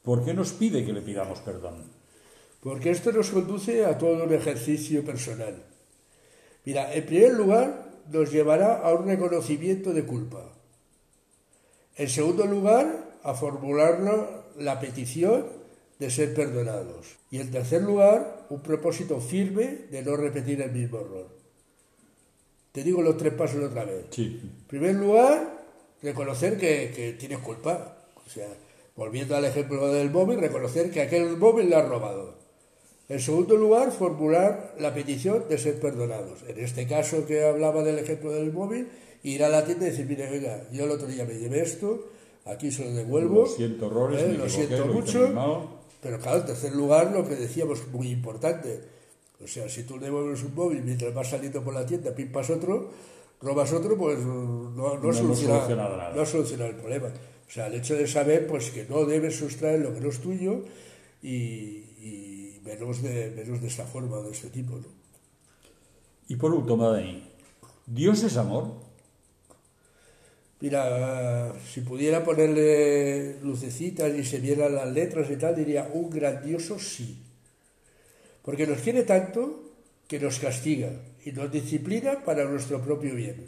¿por 0.03 0.25
qué 0.25 0.35
nos 0.35 0.53
pide 0.53 0.85
que 0.85 0.93
le 0.93 1.01
pidamos 1.01 1.41
perdón? 1.41 1.85
Porque 2.63 2.91
esto 2.91 3.13
nos 3.13 3.31
conduce 3.31 3.85
a 3.85 3.97
todo 3.97 4.25
un 4.25 4.35
ejercicio 4.35 5.05
personal. 5.05 5.65
Mira, 6.65 6.93
en 6.93 7.07
primer 7.07 7.33
lugar, 7.33 8.03
nos 8.11 8.31
llevará 8.31 8.79
a 8.79 8.93
un 8.93 9.07
reconocimiento 9.07 9.93
de 9.93 10.05
culpa. 10.05 10.53
En 11.97 12.09
segundo 12.09 12.47
lugar, 12.47 13.19
a 13.23 13.35
formular 13.35 14.01
la 14.57 14.81
petición 14.81 15.58
de 15.99 16.11
ser 16.11 16.35
perdonados. 16.35 17.17
Y 17.31 17.41
en 17.41 17.51
tercer 17.51 17.83
lugar, 17.83 18.47
un 18.51 18.61
propósito 18.63 19.21
firme 19.21 19.87
de 19.91 20.03
no 20.03 20.17
repetir 20.17 20.61
el 20.63 20.73
mismo 20.73 20.99
error. 20.99 21.29
Te 22.73 22.83
digo 22.83 23.03
los 23.03 23.17
tres 23.17 23.35
pasos 23.35 23.63
otra 23.63 23.85
vez. 23.85 24.07
Sí. 24.11 24.41
En 24.43 24.67
primer 24.67 24.95
lugar, 24.95 25.65
reconocer 26.03 26.57
que, 26.59 26.93
que 26.95 27.13
tienes 27.15 27.39
culpa. 27.39 27.97
O 28.25 28.31
sea, 28.31 28.49
volviendo 28.95 29.37
al 29.37 29.45
ejemplo 29.45 29.93
del 29.93 30.11
móvil, 30.11 30.41
reconocer 30.41 30.91
que 30.91 31.03
aquel 31.03 31.37
móvil 31.37 31.71
le 31.71 31.77
ha 31.77 31.83
robado. 31.83 32.37
En 33.09 33.21
segundo 33.21 33.57
lugar, 33.57 33.91
formular 33.91 34.75
la 34.79 34.93
petición 34.93 35.45
de 35.49 35.57
ser 35.57 35.81
perdonados. 35.81 36.41
En 36.47 36.59
este 36.59 36.87
caso 36.87 37.25
que 37.25 37.43
hablaba 37.43 37.83
del 37.83 37.99
ejemplo 37.99 38.33
del 38.33 38.53
móvil, 38.53 38.89
ir 39.23 39.43
a 39.43 39.49
la 39.49 39.65
tienda 39.65 39.87
y 39.87 39.91
decir, 39.91 40.07
mire, 40.07 40.31
venga, 40.31 40.69
yo 40.71 40.85
el 40.85 40.91
otro 40.91 41.07
día 41.07 41.25
me 41.25 41.35
llevé 41.35 41.63
esto, 41.63 42.07
aquí 42.45 42.71
se 42.71 42.85
lo 42.85 42.93
devuelvo. 42.93 43.43
Lo 43.43 43.47
siento, 43.47 43.87
errores, 43.87 44.23
¿eh? 44.23 44.27
me 44.29 44.35
lo 44.35 44.45
equivoqué, 44.45 44.67
siento 44.67 44.87
lo 44.87 44.93
mucho. 44.93 45.78
Pero 46.01 46.19
claro, 46.19 46.39
en 46.41 46.47
tercer 46.47 46.75
lugar, 46.75 47.13
lo 47.13 47.27
que 47.27 47.35
decíamos, 47.35 47.87
muy 47.89 48.09
importante. 48.09 48.81
O 49.43 49.47
sea, 49.47 49.69
si 49.69 49.85
tú 49.85 49.99
devuelves 49.99 50.43
un 50.43 50.55
móvil 50.55 50.83
mientras 50.83 51.13
vas 51.15 51.31
saliendo 51.31 51.63
por 51.63 51.75
la 51.75 51.87
tienda, 51.87 52.15
pimpas 52.15 52.51
otro, 52.51 52.91
robas 53.41 53.73
otro, 53.73 53.97
pues 53.97 54.19
no, 54.19 54.71
no, 54.71 54.95
hemos 54.95 55.17
soluciona, 55.17 55.55
solucionado 55.57 55.97
nada. 55.97 56.15
no 56.15 56.27
soluciona 56.27 56.67
el 56.67 56.77
problema. 56.77 57.09
O 57.09 57.51
sea, 57.51 57.67
el 57.69 57.75
hecho 57.75 57.95
de 57.95 58.07
saber 58.07 58.47
pues 58.47 58.71
que 58.71 58.85
no 58.85 59.05
debes 59.05 59.37
sustraer 59.37 59.81
lo 59.81 59.95
que 59.95 60.01
no 60.01 60.09
es 60.09 60.21
tuyo 60.21 60.65
y, 61.23 61.31
y 61.31 62.61
menos, 62.65 63.03
de, 63.03 63.31
menos 63.31 63.61
de 63.61 63.69
esta 63.69 63.85
forma, 63.85 64.19
de 64.19 64.31
este 64.31 64.51
tipo. 64.51 64.77
¿no? 64.77 64.87
Y 66.29 66.37
por 66.37 66.53
último, 66.53 66.91
Dani, 66.91 67.25
¿Dios 67.87 68.23
es 68.23 68.37
amor? 68.37 68.88
Mira, 70.61 71.55
si 71.73 71.83
pudiera 71.83 72.25
ponerle 72.25 73.39
lucecitas 73.43 74.13
y 74.15 74.25
se 74.25 74.41
vieran 74.41 74.75
las 74.75 74.91
letras 74.93 75.31
y 75.31 75.37
tal, 75.37 75.55
diría 75.55 75.89
un 75.93 76.11
grandioso 76.11 76.79
sí. 76.79 77.17
Porque 78.43 78.67
nos 78.67 78.81
quiere 78.81 79.05
tanto 79.05 79.63
que 80.09 80.19
nos 80.19 80.41
castiga 80.41 80.91
y 81.25 81.31
nos 81.31 81.53
disciplina 81.53 82.25
para 82.25 82.45
nuestro 82.45 82.83
propio 82.83 83.15
bien. 83.15 83.47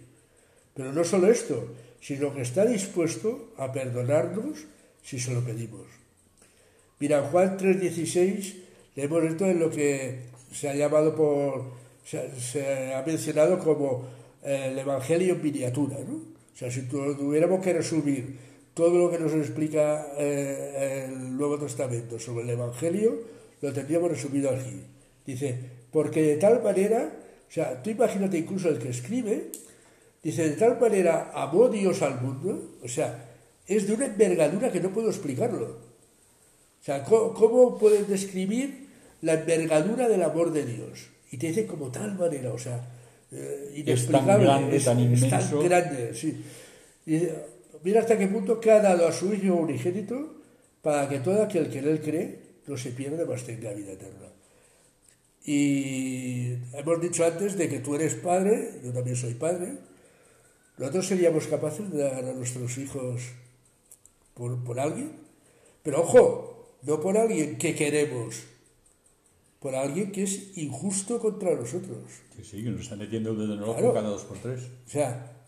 Pero 0.74 0.92
no 0.92 1.02
solo 1.02 1.28
esto, 1.28 1.74
sino 2.00 2.32
que 2.32 2.42
está 2.42 2.64
dispuesto 2.64 3.54
a 3.56 3.72
perdonarnos 3.72 4.66
si 5.02 5.18
se 5.18 5.34
lo 5.34 5.40
pedimos. 5.40 5.86
Mira, 7.00 7.22
Juan 7.22 7.56
3:16 7.58 8.54
leemos 8.94 9.24
esto 9.24 9.46
en 9.46 9.58
lo 9.58 9.70
que 9.70 10.30
se 10.52 10.68
ha 10.68 10.74
llamado 10.74 11.16
por, 11.16 11.72
se, 12.04 12.38
se 12.38 12.94
ha 12.94 13.02
mencionado 13.02 13.58
como 13.58 14.06
eh, 14.44 14.68
el 14.70 14.78
Evangelio 14.78 15.34
en 15.34 15.42
miniatura, 15.42 15.96
¿no? 16.06 16.39
Sea, 16.60 16.70
si 16.70 16.82
tu- 16.82 17.16
tuviéramos 17.16 17.64
que 17.64 17.72
resumir 17.72 18.36
todo 18.74 18.98
lo 18.98 19.10
que 19.10 19.18
nos 19.18 19.32
explica 19.32 20.12
eh, 20.18 21.08
el 21.08 21.34
Nuevo 21.34 21.56
Testamento 21.56 22.18
sobre 22.18 22.44
el 22.44 22.50
Evangelio, 22.50 23.16
lo 23.62 23.72
tendríamos 23.72 24.10
resumido 24.10 24.50
aquí. 24.50 24.84
Dice, 25.24 25.56
porque 25.90 26.20
de 26.20 26.36
tal 26.36 26.62
manera, 26.62 27.16
o 27.48 27.50
sea, 27.50 27.82
tú 27.82 27.88
imagínate 27.88 28.36
incluso 28.36 28.68
el 28.68 28.78
que 28.78 28.90
escribe, 28.90 29.48
dice, 30.22 30.50
de 30.50 30.56
tal 30.56 30.78
manera 30.78 31.32
amó 31.32 31.70
Dios 31.70 32.02
al 32.02 32.20
mundo, 32.20 32.76
o 32.84 32.88
sea, 32.88 33.08
es 33.66 33.86
de 33.86 33.94
una 33.94 34.04
envergadura 34.12 34.70
que 34.70 34.80
no 34.80 34.90
puedo 34.90 35.08
explicarlo. 35.08 35.64
O 36.80 36.84
sea, 36.84 37.04
¿cómo, 37.04 37.32
cómo 37.32 37.78
puedes 37.78 38.06
describir 38.06 38.86
la 39.22 39.32
envergadura 39.32 40.08
del 40.08 40.22
amor 40.22 40.52
de 40.52 40.66
Dios. 40.66 41.08
Y 41.32 41.38
te 41.38 41.48
dice 41.48 41.66
como 41.66 41.90
tal 41.90 42.18
manera, 42.18 42.52
o 42.52 42.58
sea, 42.58 42.84
eh, 43.32 43.82
Es 43.86 44.06
tan 44.08 44.26
grande, 44.26 44.76
es- 44.76 44.84
tan 44.84 44.98
es 44.98 45.22
inmenso. 45.22 45.58
tan 45.58 45.68
grande, 45.68 46.14
sí. 46.14 46.42
Y 47.06 47.22
mira 47.84 48.00
hasta 48.00 48.18
qué 48.18 48.26
punto 48.26 48.60
que 48.60 48.70
ha 48.70 48.80
dado 48.80 49.06
a 49.06 49.12
su 49.12 49.32
Hijo 49.32 49.54
unigénito 49.54 50.36
para 50.82 51.08
que 51.08 51.20
todo 51.20 51.42
aquel 51.42 51.68
que 51.70 51.78
en 51.78 51.88
él 51.88 52.00
cree 52.00 52.38
no 52.66 52.76
se 52.76 52.90
pierda, 52.90 53.24
mas 53.26 53.44
tenga 53.44 53.72
vida 53.72 53.92
eterna. 53.92 54.28
Y 55.44 56.52
hemos 56.74 57.00
dicho 57.00 57.24
antes 57.24 57.56
de 57.56 57.68
que 57.68 57.80
tú 57.80 57.94
eres 57.94 58.14
padre, 58.14 58.72
yo 58.84 58.92
también 58.92 59.16
soy 59.16 59.34
padre. 59.34 59.72
Nosotros 60.76 61.06
seríamos 61.08 61.46
capaces 61.46 61.90
de 61.90 61.98
dar 62.02 62.24
a 62.24 62.32
nuestros 62.32 62.76
hijos 62.78 63.22
por, 64.34 64.62
por 64.64 64.78
alguien. 64.80 65.12
Pero 65.82 66.00
ojo, 66.02 66.76
no 66.82 67.00
por 67.00 67.16
alguien 67.16 67.56
que 67.58 67.74
queremos, 67.74 68.42
por 69.60 69.74
alguien 69.74 70.10
que 70.10 70.22
es 70.24 70.56
injusto 70.56 71.20
contra 71.20 71.54
nosotros. 71.54 71.98
Que 72.36 72.42
sí, 72.42 72.64
que 72.64 72.70
nos 72.70 72.80
están 72.80 72.98
metiendo 72.98 73.30
el 73.30 73.38
dedo 73.38 73.74
Claro. 73.74 73.92
cada 73.94 74.08
dos 74.08 74.24
por 74.24 74.38
tres. 74.38 74.62
O 74.86 74.90
sea, 74.90 75.42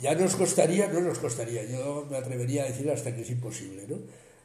ya 0.00 0.14
nos 0.14 0.34
costaría, 0.36 0.88
no 0.88 1.00
nos 1.00 1.18
costaría, 1.18 1.62
yo 1.64 2.06
me 2.10 2.16
atrevería 2.16 2.64
a 2.64 2.66
decir 2.66 2.90
hasta 2.90 3.14
que 3.14 3.22
es 3.22 3.30
imposible, 3.30 3.84
¿no? 3.88 3.98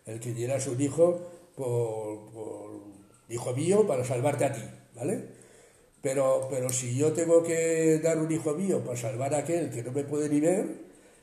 El 0.06 0.20
que 0.20 0.34
dieras 0.34 0.68
un 0.68 0.80
hijo 0.82 1.22
por, 1.56 2.32
por 2.32 2.72
hijo 3.30 3.54
mío 3.54 3.88
para 3.88 4.04
salvarte 4.04 4.46
a 4.46 4.52
ti, 4.54 4.62
¿vale? 4.96 5.24
Pero, 6.02 6.48
pero 6.50 6.70
si 6.70 6.96
yo 6.96 7.12
tengo 7.14 7.44
que 7.44 8.00
dar 8.04 8.18
un 8.20 8.32
hijo 8.32 8.54
mío 8.54 8.84
para 8.84 8.98
salvar 8.98 9.34
a 9.34 9.40
aquel 9.40 9.70
que 9.72 9.84
no 9.84 9.92
me 9.92 10.04
puede 10.04 10.30
ni 10.30 10.40
ver, 10.40 10.66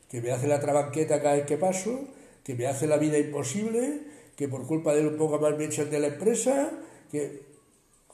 que 0.09 0.21
me 0.21 0.31
hace 0.31 0.47
la 0.47 0.59
trabanqueta 0.59 1.21
cada 1.21 1.35
vez 1.35 1.45
que 1.45 1.57
paso, 1.57 1.99
que 2.43 2.55
me 2.55 2.67
hace 2.67 2.85
la 2.87 2.97
vida 2.97 3.17
imposible, 3.17 4.01
que 4.35 4.47
por 4.47 4.67
culpa 4.67 4.93
de 4.93 5.01
él 5.01 5.07
un 5.07 5.17
poco 5.17 5.39
más 5.39 5.57
me 5.57 5.65
echan 5.65 5.89
de 5.89 5.99
la 5.99 6.07
empresa, 6.07 6.71
que 7.11 7.44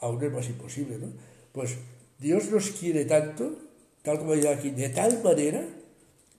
aún 0.02 0.24
es 0.24 0.32
más 0.32 0.50
imposible, 0.50 0.98
¿no? 0.98 1.14
Pues 1.54 1.78
Dios 2.20 2.52
nos 2.52 2.72
quiere 2.72 3.06
tanto, 3.06 3.56
tal 4.02 4.20
como 4.20 4.34
dice 4.34 4.50
aquí, 4.50 4.72
de 4.72 4.90
tal 4.90 5.24
manera 5.24 5.66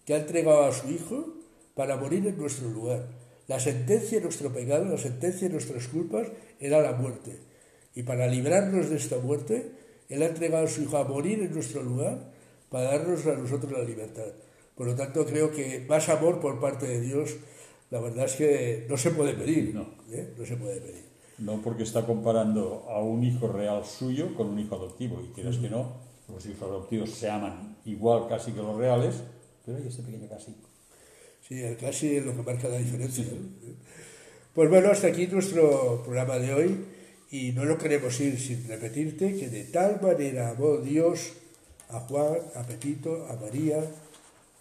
que 0.04 0.14
ha 0.14 0.18
entregado 0.18 0.64
a 0.64 0.72
su 0.72 0.90
Hijo 0.90 1.34
para 1.74 1.96
morir 1.96 2.26
en 2.26 2.36
nuestro 2.36 2.68
lugar. 2.68 3.06
La 3.48 3.58
sentencia 3.58 4.18
de 4.18 4.24
nuestro 4.24 4.52
pecado, 4.52 4.84
la 4.84 4.98
sentencia 4.98 5.48
de 5.48 5.54
nuestras 5.54 5.88
culpas 5.88 6.28
era 6.60 6.80
la 6.82 6.92
muerte. 6.92 7.38
Y 7.94 8.02
para 8.02 8.26
librarnos 8.26 8.90
de 8.90 8.96
esta 8.96 9.18
muerte, 9.18 9.72
Él 10.08 10.22
ha 10.22 10.26
entregado 10.26 10.66
a 10.66 10.68
su 10.68 10.82
Hijo 10.82 10.96
a 10.96 11.04
morir 11.04 11.40
en 11.40 11.52
nuestro 11.52 11.82
lugar 11.82 12.32
para 12.68 12.84
darnos 12.84 13.26
a 13.26 13.34
nosotros 13.34 13.72
la 13.72 13.84
libertad. 13.84 14.32
Por 14.74 14.86
lo 14.86 14.94
tanto, 14.94 15.26
creo 15.26 15.52
que 15.52 15.84
más 15.88 16.08
amor 16.08 16.40
por 16.40 16.60
parte 16.60 16.86
de 16.86 17.00
Dios, 17.00 17.36
la 17.90 18.00
verdad 18.00 18.24
es 18.24 18.34
que 18.34 18.86
no 18.88 18.96
se 18.96 19.10
puede 19.10 19.34
pedir. 19.34 19.74
No. 19.74 19.86
¿eh? 20.10 20.32
No 20.36 20.46
se 20.46 20.56
puede 20.56 20.80
pedir. 20.80 21.11
No 21.42 21.60
porque 21.60 21.82
está 21.82 22.06
comparando 22.06 22.86
a 22.88 23.02
un 23.02 23.24
hijo 23.24 23.48
real 23.48 23.84
suyo 23.84 24.34
con 24.36 24.48
un 24.48 24.60
hijo 24.60 24.76
adoptivo. 24.76 25.20
Y 25.20 25.34
quieras 25.34 25.56
que 25.56 25.68
no, 25.68 25.92
los 26.28 26.46
hijos 26.46 26.62
adoptivos 26.62 27.10
se 27.10 27.28
aman 27.28 27.76
igual 27.84 28.28
casi 28.28 28.52
que 28.52 28.62
los 28.62 28.76
reales, 28.76 29.16
pero 29.66 29.78
hay 29.78 29.88
este 29.88 30.02
pequeño 30.02 30.28
casi. 30.28 30.54
Sí, 31.46 31.60
el 31.60 31.76
casi 31.76 32.16
es 32.16 32.24
lo 32.24 32.36
que 32.36 32.42
marca 32.42 32.68
la 32.68 32.78
diferencia. 32.78 33.24
Pues 34.54 34.70
bueno, 34.70 34.90
hasta 34.90 35.08
aquí 35.08 35.26
nuestro 35.26 36.02
programa 36.04 36.38
de 36.38 36.54
hoy 36.54 36.84
y 37.30 37.52
no 37.52 37.64
lo 37.64 37.76
queremos 37.76 38.20
ir 38.20 38.38
sin 38.38 38.68
repetirte 38.68 39.34
que 39.36 39.48
de 39.48 39.64
tal 39.64 40.00
manera 40.00 40.50
amó 40.50 40.76
Dios 40.76 41.32
a 41.88 42.00
Juan, 42.00 42.36
a 42.54 42.62
Pepito, 42.62 43.26
a 43.26 43.36
María, 43.36 43.78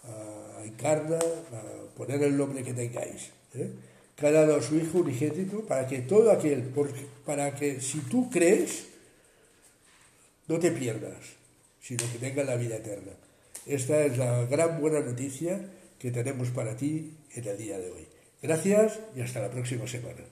a 0.02 0.64
Encarna, 0.64 1.18
a 1.18 1.94
poner 1.96 2.22
el 2.22 2.36
nombre 2.36 2.64
que 2.64 2.74
tengáis. 2.74 3.30
¿eh? 3.54 3.70
Que 4.22 4.28
ha 4.28 4.30
dado 4.30 4.54
a 4.54 4.62
su 4.62 4.76
Hijo 4.76 4.98
unigénito 4.98 5.66
para 5.66 5.84
que 5.88 5.98
todo 6.02 6.30
aquel, 6.30 6.62
para 7.26 7.56
que 7.56 7.80
si 7.80 7.98
tú 8.02 8.30
crees, 8.30 8.86
no 10.46 10.60
te 10.60 10.70
pierdas, 10.70 11.18
sino 11.80 12.04
que 12.12 12.18
tengas 12.20 12.46
la 12.46 12.54
vida 12.54 12.76
eterna. 12.76 13.10
Esta 13.66 14.04
es 14.04 14.16
la 14.16 14.46
gran 14.46 14.80
buena 14.80 15.00
noticia 15.00 15.60
que 15.98 16.12
tenemos 16.12 16.50
para 16.50 16.76
ti 16.76 17.16
en 17.34 17.48
el 17.48 17.58
día 17.58 17.80
de 17.80 17.90
hoy. 17.90 18.06
Gracias 18.40 19.00
y 19.16 19.22
hasta 19.22 19.40
la 19.40 19.50
próxima 19.50 19.88
semana. 19.88 20.22